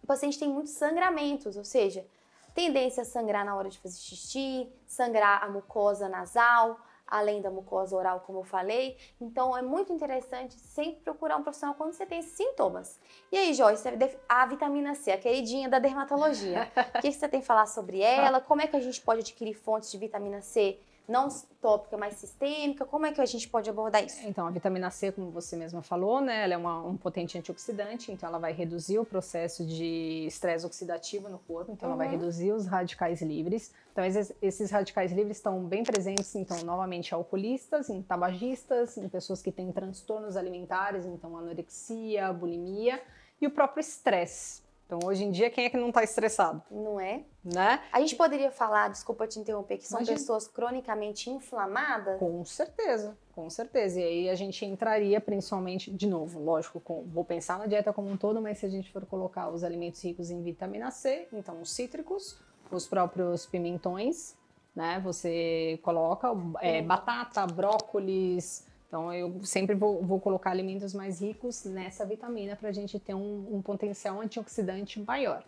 o 0.01 0.07
paciente 0.07 0.39
tem 0.39 0.47
muitos 0.47 0.73
sangramentos, 0.73 1.57
ou 1.57 1.65
seja, 1.65 2.05
tendência 2.53 3.03
a 3.03 3.05
sangrar 3.05 3.45
na 3.45 3.55
hora 3.55 3.69
de 3.69 3.77
fazer 3.77 3.99
xixi, 3.99 4.69
sangrar 4.85 5.43
a 5.43 5.49
mucosa 5.49 6.07
nasal, 6.07 6.79
além 7.11 7.41
da 7.41 7.51
mucosa 7.51 7.95
oral, 7.95 8.21
como 8.21 8.39
eu 8.39 8.43
falei. 8.43 8.97
Então 9.19 9.55
é 9.55 9.61
muito 9.61 9.91
interessante 9.91 10.57
sempre 10.57 11.01
procurar 11.01 11.35
um 11.35 11.43
profissional 11.43 11.75
quando 11.75 11.91
você 11.91 12.05
tem 12.05 12.19
esses 12.19 12.31
sintomas. 12.31 12.97
E 13.29 13.37
aí, 13.37 13.53
Joyce, 13.53 13.85
a 14.29 14.45
vitamina 14.45 14.95
C, 14.95 15.11
a 15.11 15.17
queridinha 15.17 15.67
da 15.67 15.77
dermatologia. 15.77 16.71
o 16.95 17.01
que 17.01 17.11
você 17.11 17.27
tem 17.27 17.41
a 17.41 17.43
falar 17.43 17.65
sobre 17.65 17.99
ela? 17.99 18.39
Como 18.39 18.61
é 18.61 18.67
que 18.67 18.77
a 18.77 18.79
gente 18.79 19.01
pode 19.01 19.19
adquirir 19.19 19.53
fontes 19.53 19.91
de 19.91 19.97
vitamina 19.97 20.41
C 20.41 20.79
não 21.11 21.27
tópica, 21.61 21.97
mas 21.97 22.15
sistêmica? 22.15 22.85
Como 22.85 23.05
é 23.05 23.11
que 23.11 23.19
a 23.21 23.25
gente 23.25 23.47
pode 23.49 23.69
abordar 23.69 24.03
isso? 24.03 24.25
Então, 24.25 24.47
a 24.47 24.49
vitamina 24.49 24.89
C, 24.89 25.11
como 25.11 25.29
você 25.29 25.55
mesma 25.55 25.81
falou, 25.83 26.21
né, 26.21 26.43
ela 26.45 26.53
é 26.53 26.57
uma- 26.57 26.81
um 26.83 26.97
potente 26.97 27.37
antioxidante, 27.37 28.11
então 28.11 28.29
ela 28.29 28.39
vai 28.39 28.53
reduzir 28.53 28.97
o 28.97 29.05
processo 29.05 29.65
de 29.65 30.25
estresse 30.25 30.65
oxidativo 30.65 31.27
no 31.29 31.37
corpo, 31.37 31.71
então 31.71 31.87
ela 31.89 31.97
vai 31.97 32.07
Uhum. 32.07 32.13
reduzir 32.13 32.51
os 32.53 32.65
radicais 32.65 33.21
livres. 33.21 33.71
Então, 33.91 34.03
esses, 34.05 34.33
esses 34.41 34.71
radicais 34.71 35.11
livres 35.11 35.37
estão 35.37 35.63
bem 35.65 35.83
presentes, 35.83 36.33
então, 36.35 36.57
novamente, 36.63 37.11
em 37.11 37.13
alcoolistas, 37.15 37.89
em 37.89 38.01
tabagistas, 38.01 38.97
em 38.97 39.09
pessoas 39.09 39.41
que 39.41 39.51
têm 39.51 39.71
transtornos 39.71 40.37
alimentares, 40.37 41.05
então, 41.05 41.37
anorexia, 41.37 42.31
bulimia 42.31 43.01
e 43.39 43.45
o 43.47 43.51
próprio 43.51 43.81
estresse. 43.81 44.60
Então, 44.93 45.07
hoje 45.07 45.23
em 45.23 45.31
dia, 45.31 45.49
quem 45.49 45.63
é 45.63 45.69
que 45.69 45.77
não 45.77 45.87
está 45.87 46.03
estressado, 46.03 46.61
Não 46.69 46.99
é? 46.99 47.21
né? 47.41 47.81
A 47.93 48.01
gente 48.01 48.13
poderia 48.13 48.51
falar, 48.51 48.89
desculpa 48.89 49.25
te 49.25 49.39
interromper, 49.39 49.77
que 49.77 49.87
são 49.87 49.99
Imagina. 49.99 50.17
pessoas 50.17 50.49
cronicamente 50.49 51.29
inflamadas? 51.29 52.19
Com 52.19 52.43
certeza, 52.43 53.17
com 53.33 53.49
certeza. 53.49 54.01
E 54.01 54.03
aí 54.03 54.29
a 54.29 54.35
gente 54.35 54.65
entraria 54.65 55.21
principalmente, 55.21 55.89
de 55.89 56.05
novo, 56.05 56.41
lógico, 56.41 56.81
com, 56.81 57.03
vou 57.07 57.23
pensar 57.23 57.57
na 57.57 57.67
dieta 57.67 57.93
como 57.93 58.09
um 58.09 58.17
todo, 58.17 58.41
mas 58.41 58.57
se 58.57 58.65
a 58.65 58.69
gente 58.69 58.91
for 58.91 59.05
colocar 59.05 59.47
os 59.47 59.63
alimentos 59.63 60.03
ricos 60.03 60.29
em 60.29 60.43
vitamina 60.43 60.91
C, 60.91 61.25
então 61.31 61.61
os 61.61 61.71
cítricos, 61.71 62.37
os 62.69 62.85
próprios 62.85 63.45
pimentões, 63.45 64.35
né? 64.75 64.99
Você 65.05 65.79
coloca 65.83 66.27
é, 66.59 66.81
Hum. 66.81 66.87
batata, 66.87 67.47
brócolis. 67.47 68.67
Então 68.91 69.13
eu 69.13 69.41
sempre 69.45 69.73
vou, 69.73 70.03
vou 70.03 70.19
colocar 70.19 70.51
alimentos 70.51 70.93
mais 70.93 71.21
ricos 71.21 71.63
nessa 71.63 72.05
vitamina 72.05 72.57
para 72.57 72.67
a 72.67 72.71
gente 72.73 72.99
ter 72.99 73.13
um, 73.13 73.47
um 73.49 73.61
potencial 73.61 74.19
antioxidante 74.19 74.99
maior. 74.99 75.45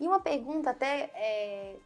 E 0.00 0.08
uma 0.08 0.18
pergunta 0.18 0.70
até, 0.70 1.08
é, 1.14 1.76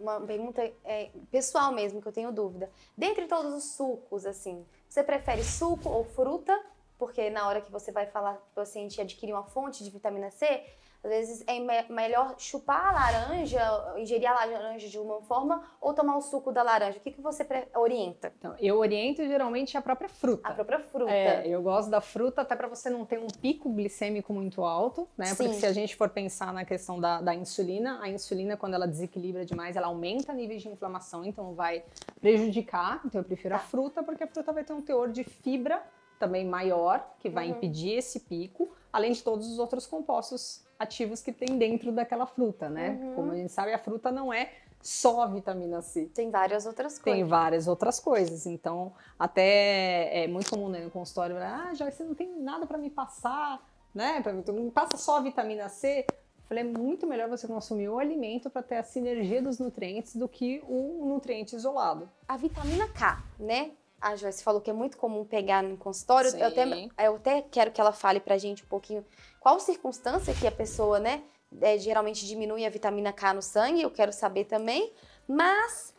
uma 0.00 0.20
pergunta 0.20 0.60
é, 0.84 1.08
pessoal 1.30 1.72
mesmo, 1.72 2.02
que 2.02 2.08
eu 2.08 2.12
tenho 2.12 2.32
dúvida. 2.32 2.68
Dentre 2.98 3.28
todos 3.28 3.54
os 3.54 3.76
sucos, 3.76 4.26
assim, 4.26 4.66
você 4.88 5.04
prefere 5.04 5.44
suco 5.44 5.88
ou 5.88 6.02
fruta? 6.02 6.60
Porque 6.98 7.30
na 7.30 7.46
hora 7.46 7.60
que 7.60 7.70
você 7.70 7.92
vai 7.92 8.06
falar 8.06 8.32
para 8.32 8.42
o 8.50 8.54
paciente 8.56 9.00
adquirir 9.00 9.32
uma 9.32 9.44
fonte 9.44 9.84
de 9.84 9.90
vitamina 9.90 10.32
C, 10.32 10.64
às 11.02 11.10
vezes 11.10 11.44
é 11.46 11.58
me- 11.58 11.88
melhor 11.88 12.34
chupar 12.38 12.88
a 12.88 12.92
laranja, 12.92 13.60
ingerir 13.96 14.30
a 14.30 14.34
laranja 14.44 14.88
de 14.88 14.98
uma 14.98 15.22
forma, 15.22 15.62
ou 15.80 15.94
tomar 15.94 16.16
o 16.16 16.20
suco 16.20 16.52
da 16.52 16.62
laranja. 16.62 16.98
O 16.98 17.00
que, 17.00 17.10
que 17.10 17.20
você 17.20 17.46
orienta? 17.74 18.32
Então 18.38 18.54
eu 18.60 18.76
oriento 18.78 19.26
geralmente 19.26 19.76
a 19.76 19.82
própria 19.82 20.08
fruta. 20.08 20.48
A 20.48 20.52
própria 20.52 20.80
fruta. 20.80 21.10
É, 21.10 21.46
eu 21.48 21.62
gosto 21.62 21.90
da 21.90 22.00
fruta 22.02 22.42
até 22.42 22.54
para 22.54 22.68
você 22.68 22.90
não 22.90 23.06
ter 23.06 23.18
um 23.18 23.26
pico 23.28 23.70
glicêmico 23.70 24.32
muito 24.32 24.62
alto, 24.62 25.08
né? 25.16 25.34
Porque 25.34 25.54
Sim. 25.54 25.60
se 25.60 25.66
a 25.66 25.72
gente 25.72 25.96
for 25.96 26.08
pensar 26.10 26.52
na 26.52 26.64
questão 26.64 27.00
da, 27.00 27.20
da 27.22 27.34
insulina, 27.34 27.98
a 28.02 28.08
insulina, 28.08 28.56
quando 28.56 28.74
ela 28.74 28.86
desequilibra 28.86 29.44
demais, 29.44 29.76
ela 29.76 29.86
aumenta 29.86 30.32
níveis 30.34 30.60
de 30.62 30.68
inflamação, 30.68 31.24
então 31.24 31.54
vai 31.54 31.82
prejudicar. 32.20 33.00
Então 33.06 33.20
eu 33.20 33.24
prefiro 33.24 33.54
a 33.54 33.58
Tá. 33.58 33.64
fruta, 33.64 34.02
porque 34.02 34.22
a 34.24 34.26
fruta 34.26 34.52
vai 34.52 34.64
ter 34.64 34.72
um 34.72 34.80
teor 34.82 35.08
de 35.10 35.24
fibra 35.24 35.82
também 36.18 36.44
maior, 36.46 37.14
que 37.18 37.28
vai 37.30 37.46
Uhum. 37.48 37.52
impedir 37.56 37.92
esse 37.96 38.20
pico, 38.20 38.70
além 38.92 39.12
de 39.12 39.22
todos 39.22 39.50
os 39.50 39.58
outros 39.58 39.86
compostos 39.86 40.62
ativos 40.80 41.20
que 41.20 41.30
tem 41.30 41.58
dentro 41.58 41.92
daquela 41.92 42.24
fruta, 42.24 42.70
né? 42.70 42.98
Uhum. 43.00 43.14
Como 43.14 43.32
a 43.32 43.36
gente 43.36 43.52
sabe, 43.52 43.72
a 43.74 43.78
fruta 43.78 44.10
não 44.10 44.32
é 44.32 44.50
só 44.80 45.28
vitamina 45.28 45.82
C. 45.82 46.06
Tem 46.06 46.30
várias 46.30 46.64
outras 46.64 46.98
Tem 46.98 47.12
coisas. 47.12 47.28
várias 47.28 47.68
outras 47.68 48.00
coisas. 48.00 48.46
Então, 48.46 48.94
até 49.18 50.24
é 50.24 50.26
muito 50.26 50.48
comum 50.48 50.70
né, 50.70 50.80
no 50.80 50.90
consultório, 50.90 51.36
ah, 51.36 51.72
já 51.74 51.90
você 51.90 52.02
não 52.02 52.14
tem 52.14 52.34
nada 52.40 52.66
para 52.66 52.78
me 52.78 52.88
passar, 52.88 53.62
né? 53.94 54.22
Pra 54.22 54.32
não 54.32 54.70
passa 54.70 54.96
só 54.96 55.18
a 55.18 55.20
vitamina 55.20 55.68
C. 55.68 56.06
Eu 56.08 56.16
Falei, 56.48 56.64
é 56.64 56.66
muito 56.66 57.06
melhor 57.06 57.28
você 57.28 57.46
consumir 57.46 57.88
o 57.90 57.98
alimento 57.98 58.48
para 58.48 58.62
ter 58.62 58.78
a 58.78 58.82
sinergia 58.82 59.40
dos 59.40 59.58
nutrientes 59.58 60.16
do 60.16 60.26
que 60.26 60.62
o 60.66 61.04
nutriente 61.06 61.54
isolado. 61.54 62.10
A 62.26 62.36
vitamina 62.36 62.88
K, 62.88 63.22
né? 63.38 63.72
A 64.00 64.16
Joyce 64.16 64.42
falou 64.42 64.60
que 64.60 64.70
é 64.70 64.72
muito 64.72 64.96
comum 64.96 65.24
pegar 65.24 65.62
no 65.62 65.76
consultório. 65.76 66.30
Eu 66.36 66.48
até, 66.48 66.88
eu 67.04 67.16
até 67.16 67.42
quero 67.42 67.70
que 67.70 67.80
ela 67.80 67.92
fale 67.92 68.18
pra 68.18 68.38
gente 68.38 68.64
um 68.64 68.66
pouquinho 68.66 69.04
qual 69.38 69.60
circunstância 69.60 70.34
que 70.34 70.46
a 70.46 70.52
pessoa, 70.52 70.98
né, 70.98 71.22
é, 71.60 71.76
geralmente 71.78 72.26
diminui 72.26 72.64
a 72.64 72.70
vitamina 72.70 73.12
K 73.12 73.34
no 73.34 73.42
sangue. 73.42 73.82
Eu 73.82 73.90
quero 73.90 74.12
saber 74.12 74.44
também. 74.44 74.92
Mas 75.28 75.94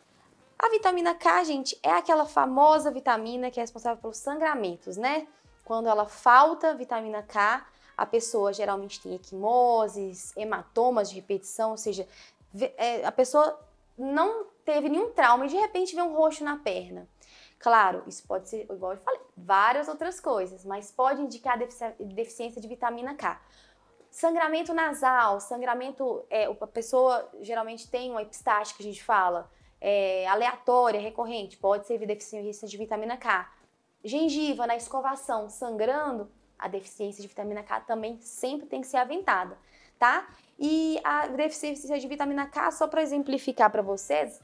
a 0.58 0.68
vitamina 0.68 1.14
K, 1.14 1.44
gente, 1.44 1.78
é 1.82 1.90
aquela 1.90 2.26
famosa 2.26 2.90
vitamina 2.90 3.50
que 3.50 3.60
é 3.60 3.62
responsável 3.62 4.00
pelos 4.00 4.18
sangramentos, 4.18 4.96
né? 4.96 5.26
Quando 5.64 5.88
ela 5.88 6.06
falta 6.06 6.74
vitamina 6.74 7.22
K, 7.22 7.66
a 7.96 8.06
pessoa 8.06 8.52
geralmente 8.52 9.00
tem 9.00 9.14
equimoses, 9.14 10.32
hematomas 10.36 11.08
de 11.08 11.16
repetição, 11.16 11.72
ou 11.72 11.76
seja, 11.76 12.06
é, 12.76 13.04
a 13.04 13.12
pessoa 13.12 13.58
não 13.96 14.46
teve 14.64 14.88
nenhum 14.88 15.10
trauma 15.10 15.46
e 15.46 15.48
de 15.48 15.56
repente 15.56 15.94
vê 15.94 16.02
um 16.02 16.14
roxo 16.14 16.44
na 16.44 16.56
perna. 16.56 17.08
Claro, 17.62 18.02
isso 18.08 18.26
pode 18.26 18.48
ser, 18.48 18.66
igual 18.68 18.94
eu 18.94 18.98
falei, 18.98 19.20
várias 19.36 19.86
outras 19.86 20.18
coisas, 20.18 20.64
mas 20.64 20.90
pode 20.90 21.22
indicar 21.22 21.56
defici- 21.56 21.94
deficiência 22.00 22.60
de 22.60 22.66
vitamina 22.66 23.14
K. 23.14 23.40
Sangramento 24.10 24.74
nasal, 24.74 25.38
sangramento, 25.40 26.24
é, 26.28 26.46
a 26.46 26.66
pessoa 26.66 27.30
geralmente 27.40 27.88
tem 27.88 28.10
uma 28.10 28.20
epistaxe 28.20 28.74
que 28.74 28.82
a 28.82 28.84
gente 28.84 29.02
fala, 29.04 29.48
é, 29.80 30.26
aleatória, 30.26 31.00
recorrente, 31.00 31.56
pode 31.56 31.86
ser 31.86 32.04
deficiência 32.04 32.66
de 32.66 32.76
vitamina 32.76 33.16
K. 33.16 33.48
Gengiva 34.02 34.66
na 34.66 34.74
escovação, 34.74 35.48
sangrando, 35.48 36.28
a 36.58 36.66
deficiência 36.66 37.22
de 37.22 37.28
vitamina 37.28 37.62
K 37.62 37.80
também 37.82 38.20
sempre 38.20 38.66
tem 38.66 38.80
que 38.80 38.88
ser 38.88 38.96
aventada, 38.96 39.56
tá? 40.00 40.26
E 40.58 41.00
a 41.04 41.28
deficiência 41.28 41.96
de 41.96 42.08
vitamina 42.08 42.44
K, 42.48 42.72
só 42.72 42.88
para 42.88 43.02
exemplificar 43.02 43.70
para 43.70 43.82
vocês, 43.82 44.40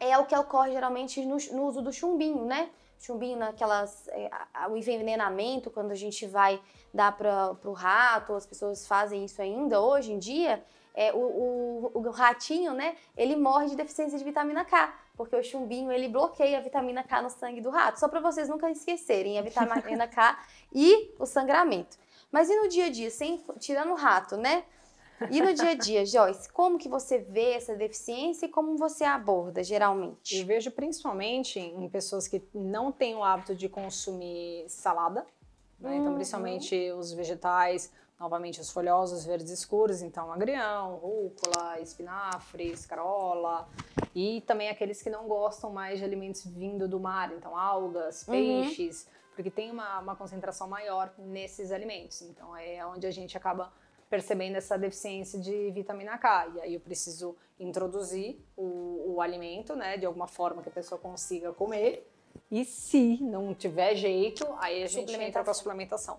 é 0.00 0.16
o 0.18 0.26
que 0.26 0.36
ocorre 0.36 0.72
geralmente 0.72 1.24
no, 1.24 1.36
no 1.52 1.64
uso 1.64 1.82
do 1.82 1.92
chumbinho, 1.92 2.44
né? 2.44 2.70
chumbinho 2.98 3.38
naquelas. 3.38 4.08
É, 4.08 4.30
o 4.68 4.76
envenenamento, 4.76 5.70
quando 5.70 5.90
a 5.90 5.94
gente 5.94 6.26
vai 6.26 6.60
dar 6.92 7.16
para 7.16 7.56
o 7.64 7.72
rato, 7.72 8.34
as 8.34 8.46
pessoas 8.46 8.86
fazem 8.86 9.24
isso 9.24 9.40
ainda 9.40 9.80
hoje 9.80 10.12
em 10.12 10.18
dia. 10.18 10.64
É, 10.94 11.12
o, 11.12 11.18
o, 11.18 11.90
o, 11.94 12.10
ratinho, 12.10 12.72
né, 12.72 12.96
ele 13.14 13.36
morre 13.36 13.66
de 13.66 13.76
deficiência 13.76 14.16
de 14.16 14.24
vitamina 14.24 14.64
K, 14.64 14.94
porque 15.14 15.36
o 15.36 15.42
chumbinho 15.42 15.92
ele 15.92 16.08
bloqueia 16.08 16.56
a 16.56 16.60
vitamina 16.62 17.04
K 17.04 17.20
no 17.20 17.28
sangue 17.28 17.60
do 17.60 17.68
rato. 17.68 18.00
Só 18.00 18.08
para 18.08 18.18
vocês 18.18 18.48
nunca 18.48 18.70
esquecerem 18.70 19.38
a 19.38 19.42
vitamina 19.42 20.08
K 20.08 20.38
e 20.72 21.14
o 21.18 21.26
sangramento. 21.26 21.98
Mas 22.32 22.48
e 22.48 22.56
no 22.56 22.66
dia 22.68 22.86
a 22.86 22.90
dia, 22.90 23.10
sem, 23.10 23.44
tirando 23.58 23.92
o 23.92 23.94
rato, 23.94 24.38
né? 24.38 24.64
E 25.30 25.40
no 25.40 25.54
dia 25.54 25.70
a 25.70 25.74
dia, 25.74 26.04
Joyce, 26.04 26.52
como 26.52 26.78
que 26.78 26.88
você 26.88 27.18
vê 27.18 27.52
essa 27.52 27.74
deficiência 27.74 28.46
e 28.46 28.48
como 28.48 28.76
você 28.76 29.04
aborda 29.04 29.62
geralmente? 29.62 30.38
Eu 30.38 30.46
vejo 30.46 30.70
principalmente 30.70 31.58
em 31.58 31.88
pessoas 31.88 32.28
que 32.28 32.42
não 32.54 32.92
têm 32.92 33.14
o 33.14 33.24
hábito 33.24 33.54
de 33.54 33.68
consumir 33.68 34.66
salada, 34.68 35.20
né? 35.20 35.26
Então, 35.78 35.90
uhum. 35.90 36.00
Então, 36.00 36.14
principalmente 36.14 36.92
os 36.92 37.12
vegetais, 37.12 37.92
novamente 38.18 38.60
os 38.60 38.70
folhosos 38.70 39.24
verdes 39.24 39.50
escuros, 39.50 40.02
então 40.02 40.32
agrião, 40.32 40.96
rúcula, 40.96 41.80
espinafre, 41.80 42.70
escarola, 42.70 43.68
e 44.14 44.40
também 44.42 44.68
aqueles 44.68 45.02
que 45.02 45.10
não 45.10 45.28
gostam 45.28 45.70
mais 45.70 45.98
de 45.98 46.04
alimentos 46.04 46.44
vindo 46.44 46.88
do 46.88 46.98
mar, 46.98 47.32
então 47.32 47.56
algas, 47.56 48.26
uhum. 48.26 48.32
peixes, 48.32 49.04
uhum. 49.04 49.12
porque 49.34 49.50
tem 49.50 49.70
uma, 49.70 50.00
uma 50.00 50.16
concentração 50.16 50.66
maior 50.66 51.12
nesses 51.18 51.70
alimentos. 51.70 52.22
Então 52.22 52.56
é 52.56 52.84
onde 52.86 53.06
a 53.06 53.10
gente 53.10 53.36
acaba 53.36 53.72
percebendo 54.08 54.56
essa 54.56 54.78
deficiência 54.78 55.38
de 55.38 55.70
vitamina 55.70 56.16
K. 56.18 56.48
E 56.54 56.60
aí 56.60 56.74
eu 56.74 56.80
preciso 56.80 57.36
introduzir 57.58 58.38
o, 58.56 59.14
o 59.14 59.20
alimento, 59.20 59.74
né, 59.74 59.96
de 59.96 60.06
alguma 60.06 60.26
forma 60.26 60.62
que 60.62 60.68
a 60.68 60.72
pessoa 60.72 60.98
consiga 60.98 61.52
comer. 61.52 62.08
E 62.50 62.64
se 62.64 63.18
não 63.22 63.54
tiver 63.54 63.94
jeito, 63.94 64.46
aí 64.58 64.82
a 64.82 64.86
gente 64.86 65.12
entra 65.14 65.42
com 65.42 65.50
a 65.50 65.54
suplementação. 65.54 66.18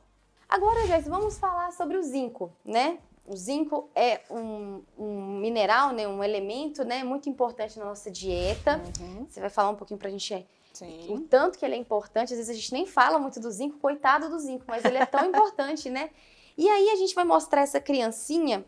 Agora, 0.49 0.85
Joyce, 0.87 1.09
vamos 1.09 1.37
falar 1.37 1.71
sobre 1.71 1.97
o 1.97 2.03
zinco, 2.03 2.51
né? 2.63 2.99
O 3.25 3.35
zinco 3.35 3.89
é 3.93 4.21
um, 4.31 4.81
um, 4.97 5.39
mineral, 5.39 5.91
né, 5.91 6.07
um 6.07 6.23
elemento 6.23 6.85
né, 6.85 7.03
muito 7.03 7.27
importante 7.29 7.77
na 7.77 7.83
nossa 7.83 8.09
dieta. 8.09 8.81
Uhum. 9.01 9.27
Você 9.29 9.41
vai 9.41 9.49
falar 9.49 9.69
um 9.69 9.75
pouquinho 9.75 9.99
pra 9.99 10.09
gente 10.09 10.47
Sim. 10.71 11.07
o 11.09 11.19
tanto 11.21 11.59
que 11.59 11.65
ele 11.65 11.75
é 11.75 11.77
importante. 11.77 12.31
Às 12.33 12.37
vezes 12.37 12.49
a 12.49 12.53
gente 12.53 12.71
nem 12.71 12.85
fala 12.85 13.19
muito 13.19 13.39
do 13.41 13.51
zinco, 13.51 13.77
coitado 13.79 14.29
do 14.29 14.39
zinco, 14.39 14.63
mas 14.65 14.85
ele 14.85 14.97
é 14.97 15.05
tão 15.05 15.25
importante, 15.27 15.89
né? 15.89 16.09
E 16.57 16.67
aí 16.67 16.89
a 16.89 16.95
gente 16.95 17.13
vai 17.13 17.23
mostrar 17.23 17.61
essa 17.61 17.79
criancinha 17.79 18.65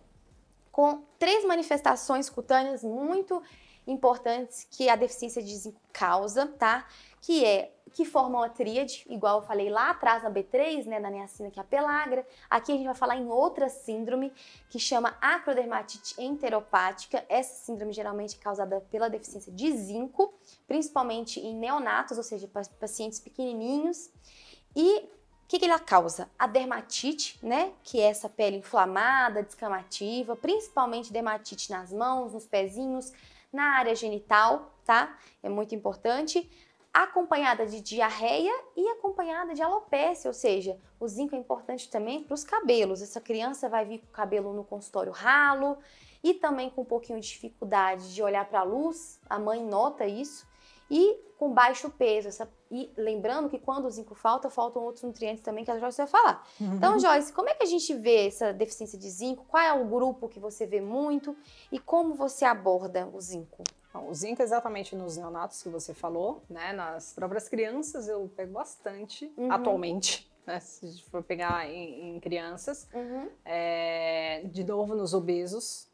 com 0.71 1.03
três 1.17 1.43
manifestações 1.43 2.29
cutâneas 2.29 2.83
muito 2.83 3.41
importantes 3.87 4.67
que 4.69 4.87
a 4.87 4.95
deficiência 4.95 5.41
de 5.41 5.55
zinco 5.55 5.81
causa, 5.91 6.47
tá? 6.47 6.87
Que 7.21 7.43
é 7.43 7.73
que 7.91 8.05
formam 8.05 8.43
a 8.43 8.49
tríade, 8.49 9.03
igual 9.09 9.39
eu 9.39 9.45
falei 9.45 9.69
lá 9.69 9.89
atrás 9.89 10.21
na 10.21 10.29
B3, 10.29 10.85
né, 10.85 10.99
na 10.99 11.09
niacina, 11.09 11.49
que 11.49 11.59
é 11.59 11.61
a 11.61 11.65
pelagra. 11.65 12.25
Aqui 12.47 12.71
a 12.71 12.75
gente 12.75 12.85
vai 12.85 12.93
falar 12.93 13.17
em 13.17 13.27
outra 13.27 13.67
síndrome 13.67 14.31
que 14.69 14.79
chama 14.79 15.17
acrodermatite 15.19 16.13
enteropática. 16.21 17.25
Essa 17.27 17.65
síndrome 17.65 17.91
geralmente 17.91 18.37
é 18.37 18.39
causada 18.39 18.79
pela 18.91 19.09
deficiência 19.09 19.51
de 19.51 19.71
zinco, 19.75 20.33
principalmente 20.67 21.39
em 21.39 21.55
neonatos, 21.55 22.17
ou 22.17 22.23
seja, 22.23 22.47
pacientes 22.79 23.19
pequenininhos. 23.19 24.11
E 24.75 25.09
que, 25.49 25.57
que 25.57 25.65
ela 25.65 25.79
causa? 25.79 26.29
A 26.37 26.45
dermatite, 26.45 27.39
né? 27.41 27.73
Que 27.83 27.99
é 27.99 28.03
essa 28.03 28.29
pele 28.29 28.57
inflamada, 28.57 29.41
descamativa, 29.41 30.35
principalmente 30.35 31.11
dermatite 31.11 31.71
nas 31.71 31.91
mãos, 31.91 32.33
nos 32.33 32.45
pezinhos, 32.45 33.11
na 33.51 33.77
área 33.77 33.95
genital, 33.95 34.71
tá? 34.85 35.17
É 35.41 35.49
muito 35.49 35.73
importante. 35.73 36.47
Acompanhada 36.93 37.65
de 37.65 37.81
diarreia 37.81 38.53
e 38.77 38.89
acompanhada 38.89 39.55
de 39.55 39.61
alopecia, 39.63 40.29
ou 40.29 40.35
seja, 40.35 40.79
o 40.99 41.07
zinco 41.07 41.35
é 41.35 41.39
importante 41.39 41.89
também 41.89 42.23
para 42.23 42.35
os 42.35 42.43
cabelos. 42.43 43.01
Essa 43.01 43.19
criança 43.19 43.67
vai 43.67 43.85
vir 43.85 43.99
com 44.01 44.07
o 44.07 44.11
cabelo 44.11 44.53
no 44.53 44.63
consultório 44.63 45.11
ralo 45.11 45.79
e 46.23 46.35
também 46.35 46.69
com 46.69 46.83
um 46.83 46.85
pouquinho 46.85 47.19
de 47.19 47.27
dificuldade 47.27 48.13
de 48.13 48.21
olhar 48.21 48.45
para 48.45 48.59
a 48.59 48.63
luz, 48.63 49.19
a 49.27 49.39
mãe 49.39 49.63
nota 49.63 50.05
isso 50.05 50.48
e 50.89 51.17
com 51.37 51.53
baixo 51.53 51.89
peso. 51.89 52.27
Essa, 52.27 52.51
e 52.69 52.91
lembrando 52.97 53.49
que 53.49 53.57
quando 53.57 53.85
o 53.85 53.89
zinco 53.89 54.13
falta, 54.13 54.49
faltam 54.49 54.83
outros 54.83 55.03
nutrientes 55.03 55.41
também 55.41 55.63
que 55.63 55.71
a 55.71 55.79
Joyce 55.79 55.97
vai 55.97 56.07
falar. 56.07 56.47
Uhum. 56.59 56.75
Então, 56.75 56.99
Joyce, 56.99 57.31
como 57.31 57.49
é 57.49 57.53
que 57.53 57.63
a 57.63 57.67
gente 57.67 57.93
vê 57.95 58.27
essa 58.27 58.51
deficiência 58.51 58.99
de 58.99 59.09
zinco? 59.09 59.45
Qual 59.47 59.63
é 59.63 59.73
o 59.73 59.85
grupo 59.85 60.27
que 60.27 60.39
você 60.39 60.65
vê 60.65 60.81
muito 60.81 61.35
e 61.71 61.79
como 61.79 62.13
você 62.13 62.43
aborda 62.43 63.07
o 63.07 63.21
zinco? 63.21 63.63
Bom, 63.93 64.09
o 64.09 64.13
zinco 64.13 64.41
exatamente 64.41 64.95
nos 64.95 65.17
neonatos 65.17 65.63
que 65.63 65.69
você 65.69 65.93
falou, 65.93 66.43
né? 66.49 66.73
Nas 66.73 67.13
próprias 67.13 67.49
crianças 67.49 68.07
eu 68.07 68.29
pego 68.35 68.53
bastante 68.53 69.31
uhum. 69.37 69.51
atualmente. 69.51 70.29
Né, 70.45 70.59
se 70.59 70.85
a 70.85 70.89
gente 70.89 71.05
for 71.05 71.21
pegar 71.21 71.69
em, 71.69 72.15
em 72.15 72.19
crianças, 72.19 72.87
uhum. 72.93 73.29
é, 73.45 74.41
de 74.45 74.63
novo 74.63 74.95
nos 74.95 75.13
obesos, 75.13 75.87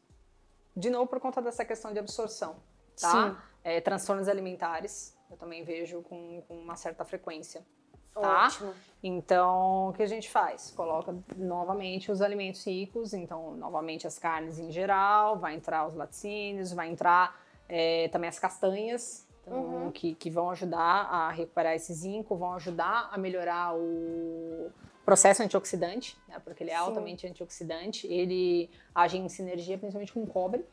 de 0.74 0.88
novo 0.88 1.06
por 1.06 1.20
conta 1.20 1.42
dessa 1.42 1.62
questão 1.64 1.92
de 1.92 1.98
absorção, 1.98 2.56
tá? 2.98 3.30
Sim. 3.30 3.36
É, 3.66 3.80
transtornos 3.80 4.28
alimentares, 4.28 5.18
eu 5.28 5.36
também 5.36 5.64
vejo 5.64 6.00
com, 6.02 6.40
com 6.46 6.54
uma 6.54 6.76
certa 6.76 7.04
frequência. 7.04 7.66
Tá? 8.14 8.46
Ótimo. 8.46 8.72
Então, 9.02 9.88
o 9.88 9.92
que 9.92 10.04
a 10.04 10.06
gente 10.06 10.30
faz? 10.30 10.70
Coloca 10.70 11.12
novamente 11.36 12.12
os 12.12 12.22
alimentos 12.22 12.64
ricos, 12.64 13.12
então, 13.12 13.56
novamente 13.56 14.06
as 14.06 14.20
carnes 14.20 14.60
em 14.60 14.70
geral, 14.70 15.36
vai 15.40 15.56
entrar 15.56 15.84
os 15.84 15.96
laticínios, 15.96 16.72
vai 16.72 16.88
entrar 16.88 17.44
é, 17.68 18.06
também 18.10 18.28
as 18.28 18.38
castanhas, 18.38 19.26
então, 19.42 19.58
uhum. 19.58 19.90
que, 19.90 20.14
que 20.14 20.30
vão 20.30 20.48
ajudar 20.50 21.08
a 21.10 21.32
recuperar 21.32 21.74
esse 21.74 21.92
zinco, 21.92 22.36
vão 22.36 22.52
ajudar 22.52 23.08
a 23.10 23.18
melhorar 23.18 23.74
o 23.74 24.70
processo 25.04 25.42
antioxidante, 25.42 26.16
né, 26.28 26.38
porque 26.38 26.62
ele 26.62 26.70
é 26.70 26.76
Sim. 26.76 26.82
altamente 26.82 27.26
antioxidante, 27.26 28.06
ele 28.06 28.70
age 28.94 29.18
em 29.18 29.28
sinergia 29.28 29.76
principalmente 29.76 30.12
com 30.12 30.22
o 30.22 30.26
cobre, 30.26 30.64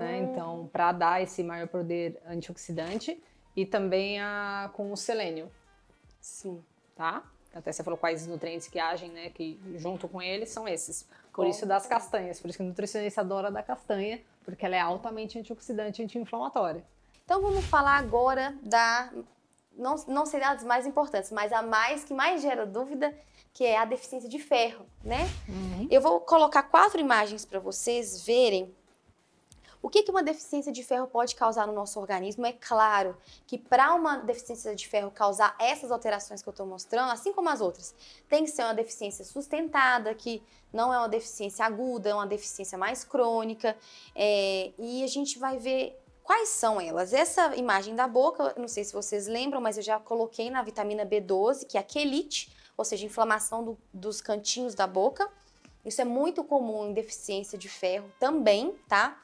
né? 0.00 0.20
Hum. 0.20 0.24
Então, 0.24 0.70
para 0.72 0.92
dar 0.92 1.22
esse 1.22 1.42
maior 1.42 1.68
poder 1.68 2.20
antioxidante 2.26 3.22
e 3.54 3.66
também 3.66 4.20
a, 4.20 4.70
com 4.72 4.92
o 4.92 4.96
selênio. 4.96 5.50
Sim. 6.20 6.62
Tá? 6.96 7.22
Até 7.54 7.72
você 7.72 7.82
falou 7.82 7.98
quais 7.98 8.26
nutrientes 8.26 8.68
que 8.68 8.78
agem, 8.78 9.10
né? 9.10 9.30
Que 9.30 9.60
junto 9.76 10.08
com 10.08 10.22
eles 10.22 10.50
são 10.50 10.68
esses. 10.68 11.08
Por 11.32 11.46
isso 11.46 11.66
das 11.66 11.86
castanhas. 11.86 12.40
Por 12.40 12.48
isso 12.48 12.58
que 12.58 12.64
o 12.64 12.66
nutricionista 12.66 13.20
adora 13.20 13.50
da 13.50 13.62
castanha, 13.62 14.20
porque 14.44 14.64
ela 14.64 14.76
é 14.76 14.80
altamente 14.80 15.38
antioxidante 15.38 16.00
e 16.00 16.04
anti-inflamatória. 16.04 16.84
Então 17.24 17.40
vamos 17.40 17.64
falar 17.66 17.96
agora 17.96 18.54
da. 18.62 19.10
Não, 19.76 19.94
não 20.08 20.26
sei 20.26 20.40
das 20.40 20.62
mais 20.64 20.86
importantes, 20.86 21.30
mas 21.30 21.52
a 21.52 21.62
mais 21.62 22.04
que 22.04 22.12
mais 22.12 22.42
gera 22.42 22.66
dúvida, 22.66 23.16
que 23.52 23.64
é 23.64 23.78
a 23.78 23.84
deficiência 23.84 24.28
de 24.28 24.38
ferro, 24.38 24.84
né? 25.02 25.28
Uhum. 25.48 25.88
Eu 25.90 26.00
vou 26.00 26.20
colocar 26.20 26.64
quatro 26.64 27.00
imagens 27.00 27.44
para 27.44 27.58
vocês 27.58 28.24
verem 28.24 28.74
o 29.82 29.88
que, 29.88 30.02
que 30.02 30.10
uma 30.10 30.22
deficiência 30.22 30.70
de 30.70 30.82
ferro 30.82 31.06
pode 31.06 31.34
causar 31.34 31.66
no 31.66 31.72
nosso 31.72 31.98
organismo? 31.98 32.44
É 32.44 32.52
claro 32.52 33.16
que 33.46 33.56
para 33.56 33.94
uma 33.94 34.18
deficiência 34.18 34.74
de 34.74 34.86
ferro 34.86 35.10
causar 35.10 35.56
essas 35.58 35.90
alterações 35.90 36.42
que 36.42 36.48
eu 36.48 36.52
estou 36.52 36.66
mostrando, 36.66 37.10
assim 37.10 37.32
como 37.32 37.48
as 37.48 37.60
outras, 37.60 37.94
tem 38.28 38.44
que 38.44 38.50
ser 38.50 38.62
uma 38.62 38.74
deficiência 38.74 39.24
sustentada, 39.24 40.14
que 40.14 40.42
não 40.72 40.92
é 40.92 40.98
uma 40.98 41.08
deficiência 41.08 41.64
aguda, 41.64 42.10
é 42.10 42.14
uma 42.14 42.26
deficiência 42.26 42.76
mais 42.76 43.04
crônica. 43.04 43.76
É, 44.14 44.72
e 44.78 45.02
a 45.02 45.06
gente 45.06 45.38
vai 45.38 45.56
ver 45.56 45.98
quais 46.22 46.50
são 46.50 46.78
elas. 46.78 47.12
Essa 47.14 47.56
imagem 47.56 47.96
da 47.96 48.06
boca, 48.06 48.54
não 48.58 48.68
sei 48.68 48.84
se 48.84 48.92
vocês 48.92 49.26
lembram, 49.26 49.60
mas 49.60 49.78
eu 49.78 49.82
já 49.82 49.98
coloquei 49.98 50.50
na 50.50 50.62
vitamina 50.62 51.06
B12, 51.06 51.66
que 51.66 51.78
é 51.78 51.80
a 51.80 51.82
quelite, 51.82 52.54
ou 52.76 52.84
seja, 52.84 53.06
inflamação 53.06 53.64
do, 53.64 53.78
dos 53.92 54.20
cantinhos 54.20 54.74
da 54.74 54.86
boca. 54.86 55.30
Isso 55.84 56.00
é 56.02 56.04
muito 56.04 56.44
comum 56.44 56.88
em 56.88 56.92
deficiência 56.92 57.56
de 57.58 57.68
ferro 57.68 58.12
também, 58.20 58.74
tá? 58.86 59.20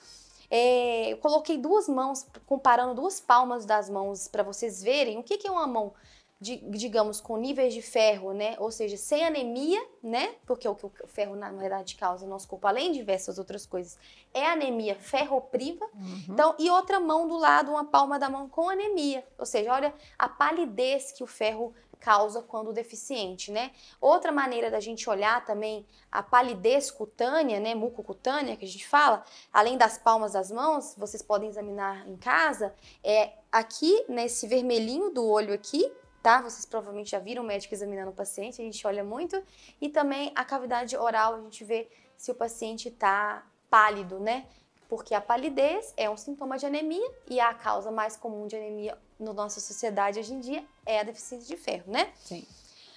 É, 0.50 1.12
eu 1.12 1.18
coloquei 1.18 1.58
duas 1.58 1.88
mãos, 1.88 2.26
comparando 2.46 2.94
duas 2.94 3.20
palmas 3.20 3.64
das 3.64 3.90
mãos 3.90 4.28
para 4.28 4.42
vocês 4.42 4.82
verem 4.82 5.18
o 5.18 5.22
que, 5.22 5.38
que 5.38 5.46
é 5.48 5.50
uma 5.50 5.66
mão, 5.66 5.92
de, 6.38 6.56
digamos, 6.68 7.20
com 7.20 7.36
níveis 7.36 7.72
de 7.72 7.80
ferro, 7.80 8.32
né? 8.32 8.56
Ou 8.58 8.70
seja, 8.70 8.96
sem 8.96 9.24
anemia, 9.24 9.82
né? 10.02 10.34
Porque 10.46 10.68
o 10.68 10.74
que 10.74 10.84
o 10.84 10.92
ferro, 11.06 11.34
na 11.34 11.50
verdade, 11.50 11.94
causa 11.96 12.26
no 12.26 12.32
nosso 12.32 12.46
corpo, 12.46 12.66
além 12.66 12.92
de 12.92 12.98
diversas 12.98 13.38
outras 13.38 13.64
coisas, 13.64 13.98
é 14.34 14.46
anemia 14.46 14.94
ferropriva. 14.94 15.86
Uhum. 15.94 16.24
Então, 16.28 16.54
e 16.58 16.68
outra 16.68 17.00
mão 17.00 17.26
do 17.26 17.38
lado, 17.38 17.70
uma 17.70 17.86
palma 17.86 18.18
da 18.18 18.28
mão 18.28 18.48
com 18.48 18.68
anemia. 18.68 19.26
Ou 19.38 19.46
seja, 19.46 19.72
olha 19.72 19.94
a 20.18 20.28
palidez 20.28 21.10
que 21.10 21.24
o 21.24 21.26
ferro 21.26 21.72
causa 22.00 22.42
quando 22.42 22.72
deficiente, 22.72 23.50
né? 23.50 23.72
Outra 24.00 24.30
maneira 24.30 24.70
da 24.70 24.80
gente 24.80 25.08
olhar 25.08 25.44
também 25.44 25.86
a 26.10 26.22
palidez 26.22 26.90
cutânea, 26.90 27.60
né, 27.60 27.74
mucocutânea 27.74 28.56
que 28.56 28.64
a 28.64 28.68
gente 28.68 28.86
fala, 28.86 29.24
além 29.52 29.76
das 29.76 29.98
palmas 29.98 30.32
das 30.32 30.50
mãos, 30.50 30.94
vocês 30.96 31.22
podem 31.22 31.48
examinar 31.48 32.08
em 32.08 32.16
casa, 32.16 32.74
é 33.02 33.32
aqui 33.50 34.04
nesse 34.08 34.46
vermelhinho 34.46 35.10
do 35.10 35.26
olho 35.26 35.52
aqui, 35.52 35.90
tá? 36.22 36.42
Vocês 36.42 36.66
provavelmente 36.66 37.10
já 37.10 37.18
viram 37.18 37.42
o 37.42 37.46
médico 37.46 37.74
examinando 37.74 38.10
o 38.10 38.14
paciente, 38.14 38.60
a 38.60 38.64
gente 38.64 38.86
olha 38.86 39.04
muito, 39.04 39.42
e 39.80 39.88
também 39.88 40.32
a 40.34 40.44
cavidade 40.44 40.96
oral, 40.96 41.34
a 41.34 41.40
gente 41.40 41.64
vê 41.64 41.88
se 42.16 42.30
o 42.30 42.34
paciente 42.34 42.90
tá 42.90 43.46
pálido, 43.68 44.18
né? 44.18 44.46
Porque 44.88 45.14
a 45.14 45.20
palidez 45.20 45.92
é 45.96 46.08
um 46.08 46.16
sintoma 46.16 46.56
de 46.58 46.66
anemia 46.66 47.10
e 47.28 47.40
a 47.40 47.52
causa 47.52 47.90
mais 47.90 48.16
comum 48.16 48.46
de 48.46 48.56
anemia 48.56 48.96
na 49.18 49.32
nossa 49.32 49.60
sociedade 49.60 50.20
hoje 50.20 50.32
em 50.32 50.40
dia 50.40 50.64
é 50.86 51.00
a 51.00 51.02
deficiência 51.02 51.54
de 51.54 51.60
ferro, 51.60 51.90
né? 51.90 52.12
Sim. 52.24 52.46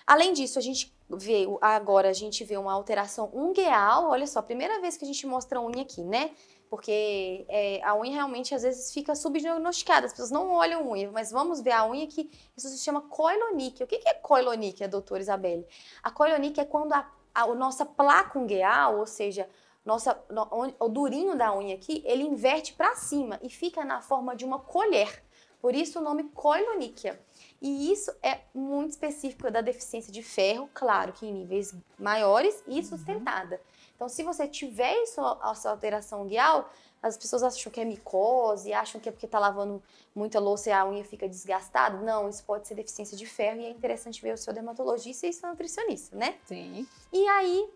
Além 0.06 0.34
disso, 0.34 0.58
a 0.58 0.62
gente 0.62 0.92
vê, 1.10 1.46
agora 1.62 2.10
a 2.10 2.14
gente 2.14 2.44
vê 2.44 2.58
uma 2.58 2.74
alteração 2.74 3.30
ungueal, 3.34 4.10
olha 4.10 4.26
só, 4.26 4.42
primeira 4.42 4.80
vez 4.80 4.98
que 4.98 5.04
a 5.04 5.08
gente 5.08 5.28
mostra 5.28 5.60
a 5.60 5.62
unha 5.62 5.82
aqui, 5.82 6.04
né? 6.04 6.32
Porque 6.70 7.46
é, 7.48 7.82
a 7.84 7.96
unha 7.96 8.14
realmente 8.14 8.54
às 8.54 8.62
vezes 8.62 8.94
fica 8.94 9.16
subdiagnosticada, 9.16 10.06
as 10.06 10.12
pessoas 10.12 10.32
não 10.32 10.52
olham 10.52 10.90
unha, 10.90 11.12
mas 11.12 11.32
vamos 11.32 11.62
ver 11.62 11.72
a 11.72 11.86
unha 11.88 12.08
que 12.08 12.30
isso 12.56 12.70
se 12.70 12.78
chama 12.80 13.02
coiloníquia. 13.02 13.86
O 13.86 13.88
que 13.88 14.02
é 14.08 14.14
coiloníquia, 14.16 14.88
doutora 14.88 15.22
Isabelle? 15.22 15.68
A 16.02 16.12
coiloníquia 16.12 16.62
é 16.62 16.66
quando 16.66 16.94
a, 16.94 17.08
a, 17.34 17.44
a 17.44 17.56
nossa 17.56 17.86
placa 17.86 18.38
ungueal, 18.38 19.00
ou 19.00 19.08
seja, 19.08 19.50
nossa, 19.86 20.20
no, 20.30 20.48
o 20.80 20.90
durinho 20.90 21.36
da 21.36 21.56
unha 21.56 21.76
aqui, 21.76 22.04
ele 22.06 22.24
inverte 22.24 22.74
para 22.74 22.96
cima 22.96 23.40
e 23.42 23.50
fica 23.50 23.84
na 23.84 24.02
forma 24.02 24.36
de 24.36 24.46
uma 24.46 24.60
colher. 24.60 25.24
Por 25.62 25.76
isso 25.76 26.00
o 26.00 26.02
nome 26.02 26.24
coiloníquia. 26.34 27.20
E 27.62 27.92
isso 27.92 28.12
é 28.24 28.40
muito 28.54 28.92
específico 28.92 29.52
da 29.52 29.62
deficiência 29.62 30.12
de 30.12 30.24
ferro, 30.24 30.70
claro 30.74 31.12
que 31.12 31.26
em 31.26 31.34
níveis 31.34 31.76
maiores 31.98 32.64
e 32.68 32.82
sustentada. 32.84 33.62
Então, 33.96 34.08
se 34.08 34.24
você 34.24 34.48
tiver 34.48 34.96
isso, 35.04 35.20
essa 35.44 35.70
alteração 35.70 36.26
guial, 36.26 36.72
as 37.04 37.18
pessoas 37.18 37.44
acham 37.44 37.70
que 37.70 37.82
é 37.82 37.86
micose, 37.86 38.72
acham 38.72 39.00
que 39.00 39.10
é 39.10 39.12
porque 39.12 39.26
está 39.26 39.40
lavando 39.40 39.84
muita 40.16 40.40
louça 40.40 40.70
e 40.70 40.72
a 40.72 40.86
unha 40.88 41.04
fica 41.04 41.28
desgastada. 41.28 41.98
Não, 41.98 42.30
isso 42.30 42.44
pode 42.46 42.66
ser 42.66 42.76
deficiência 42.76 43.18
de 43.18 43.26
ferro 43.26 43.60
e 43.60 43.66
é 43.66 43.70
interessante 43.70 44.22
ver 44.22 44.34
o 44.34 44.38
seu 44.38 44.54
dermatologista 44.54 45.28
e 45.28 45.34
seu 45.34 45.50
nutricionista, 45.50 46.16
né? 46.16 46.38
Sim. 46.46 46.88
E 47.12 47.28
aí, 47.28 47.70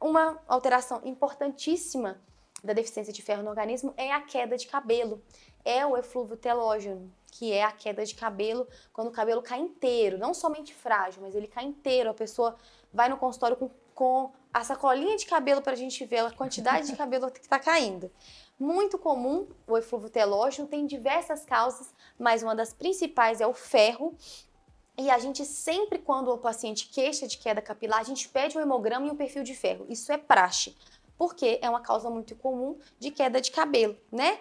uma 0.00 0.40
alteração 0.48 1.00
importantíssima 1.04 2.20
da 2.62 2.72
deficiência 2.72 3.12
de 3.12 3.22
ferro 3.22 3.42
no 3.42 3.50
organismo 3.50 3.92
é 3.96 4.12
a 4.12 4.20
queda 4.20 4.56
de 4.56 4.66
cabelo. 4.66 5.22
É 5.64 5.86
o 5.86 5.96
eflúvio 5.96 6.36
telógeno, 6.36 7.12
que 7.30 7.52
é 7.52 7.64
a 7.64 7.72
queda 7.72 8.04
de 8.04 8.14
cabelo 8.14 8.66
quando 8.92 9.08
o 9.08 9.12
cabelo 9.12 9.42
cai 9.42 9.58
inteiro, 9.58 10.18
não 10.18 10.34
somente 10.34 10.74
frágil, 10.74 11.22
mas 11.22 11.34
ele 11.34 11.46
cai 11.46 11.64
inteiro. 11.64 12.10
A 12.10 12.14
pessoa 12.14 12.56
vai 12.92 13.08
no 13.08 13.16
consultório 13.16 13.56
com, 13.56 13.70
com 13.94 14.32
a 14.52 14.62
sacolinha 14.62 15.16
de 15.16 15.26
cabelo 15.26 15.60
para 15.62 15.72
a 15.72 15.76
gente 15.76 16.04
ver 16.04 16.18
a 16.18 16.30
quantidade 16.30 16.86
de 16.86 16.96
cabelo 16.96 17.30
que 17.30 17.40
está 17.40 17.58
caindo. 17.58 18.10
Muito 18.58 18.98
comum 18.98 19.48
o 19.66 19.76
eflúvio 19.76 20.08
telógeno, 20.08 20.68
tem 20.68 20.86
diversas 20.86 21.44
causas, 21.44 21.92
mas 22.16 22.42
uma 22.42 22.54
das 22.54 22.72
principais 22.72 23.40
é 23.40 23.46
o 23.46 23.52
ferro, 23.52 24.16
e 24.96 25.10
a 25.10 25.18
gente 25.18 25.44
sempre, 25.44 25.98
quando 25.98 26.28
o 26.28 26.38
paciente 26.38 26.88
queixa 26.88 27.26
de 27.26 27.36
queda 27.36 27.60
capilar, 27.60 27.98
a 27.98 28.04
gente 28.04 28.28
pede 28.28 28.56
um 28.56 28.60
hemograma 28.60 29.06
e 29.06 29.10
um 29.10 29.16
perfil 29.16 29.42
de 29.42 29.54
ferro. 29.54 29.86
Isso 29.88 30.12
é 30.12 30.16
praxe, 30.16 30.76
porque 31.18 31.58
é 31.60 31.68
uma 31.68 31.80
causa 31.80 32.08
muito 32.08 32.36
comum 32.36 32.78
de 33.00 33.10
queda 33.10 33.40
de 33.40 33.50
cabelo, 33.50 33.96
né? 34.10 34.38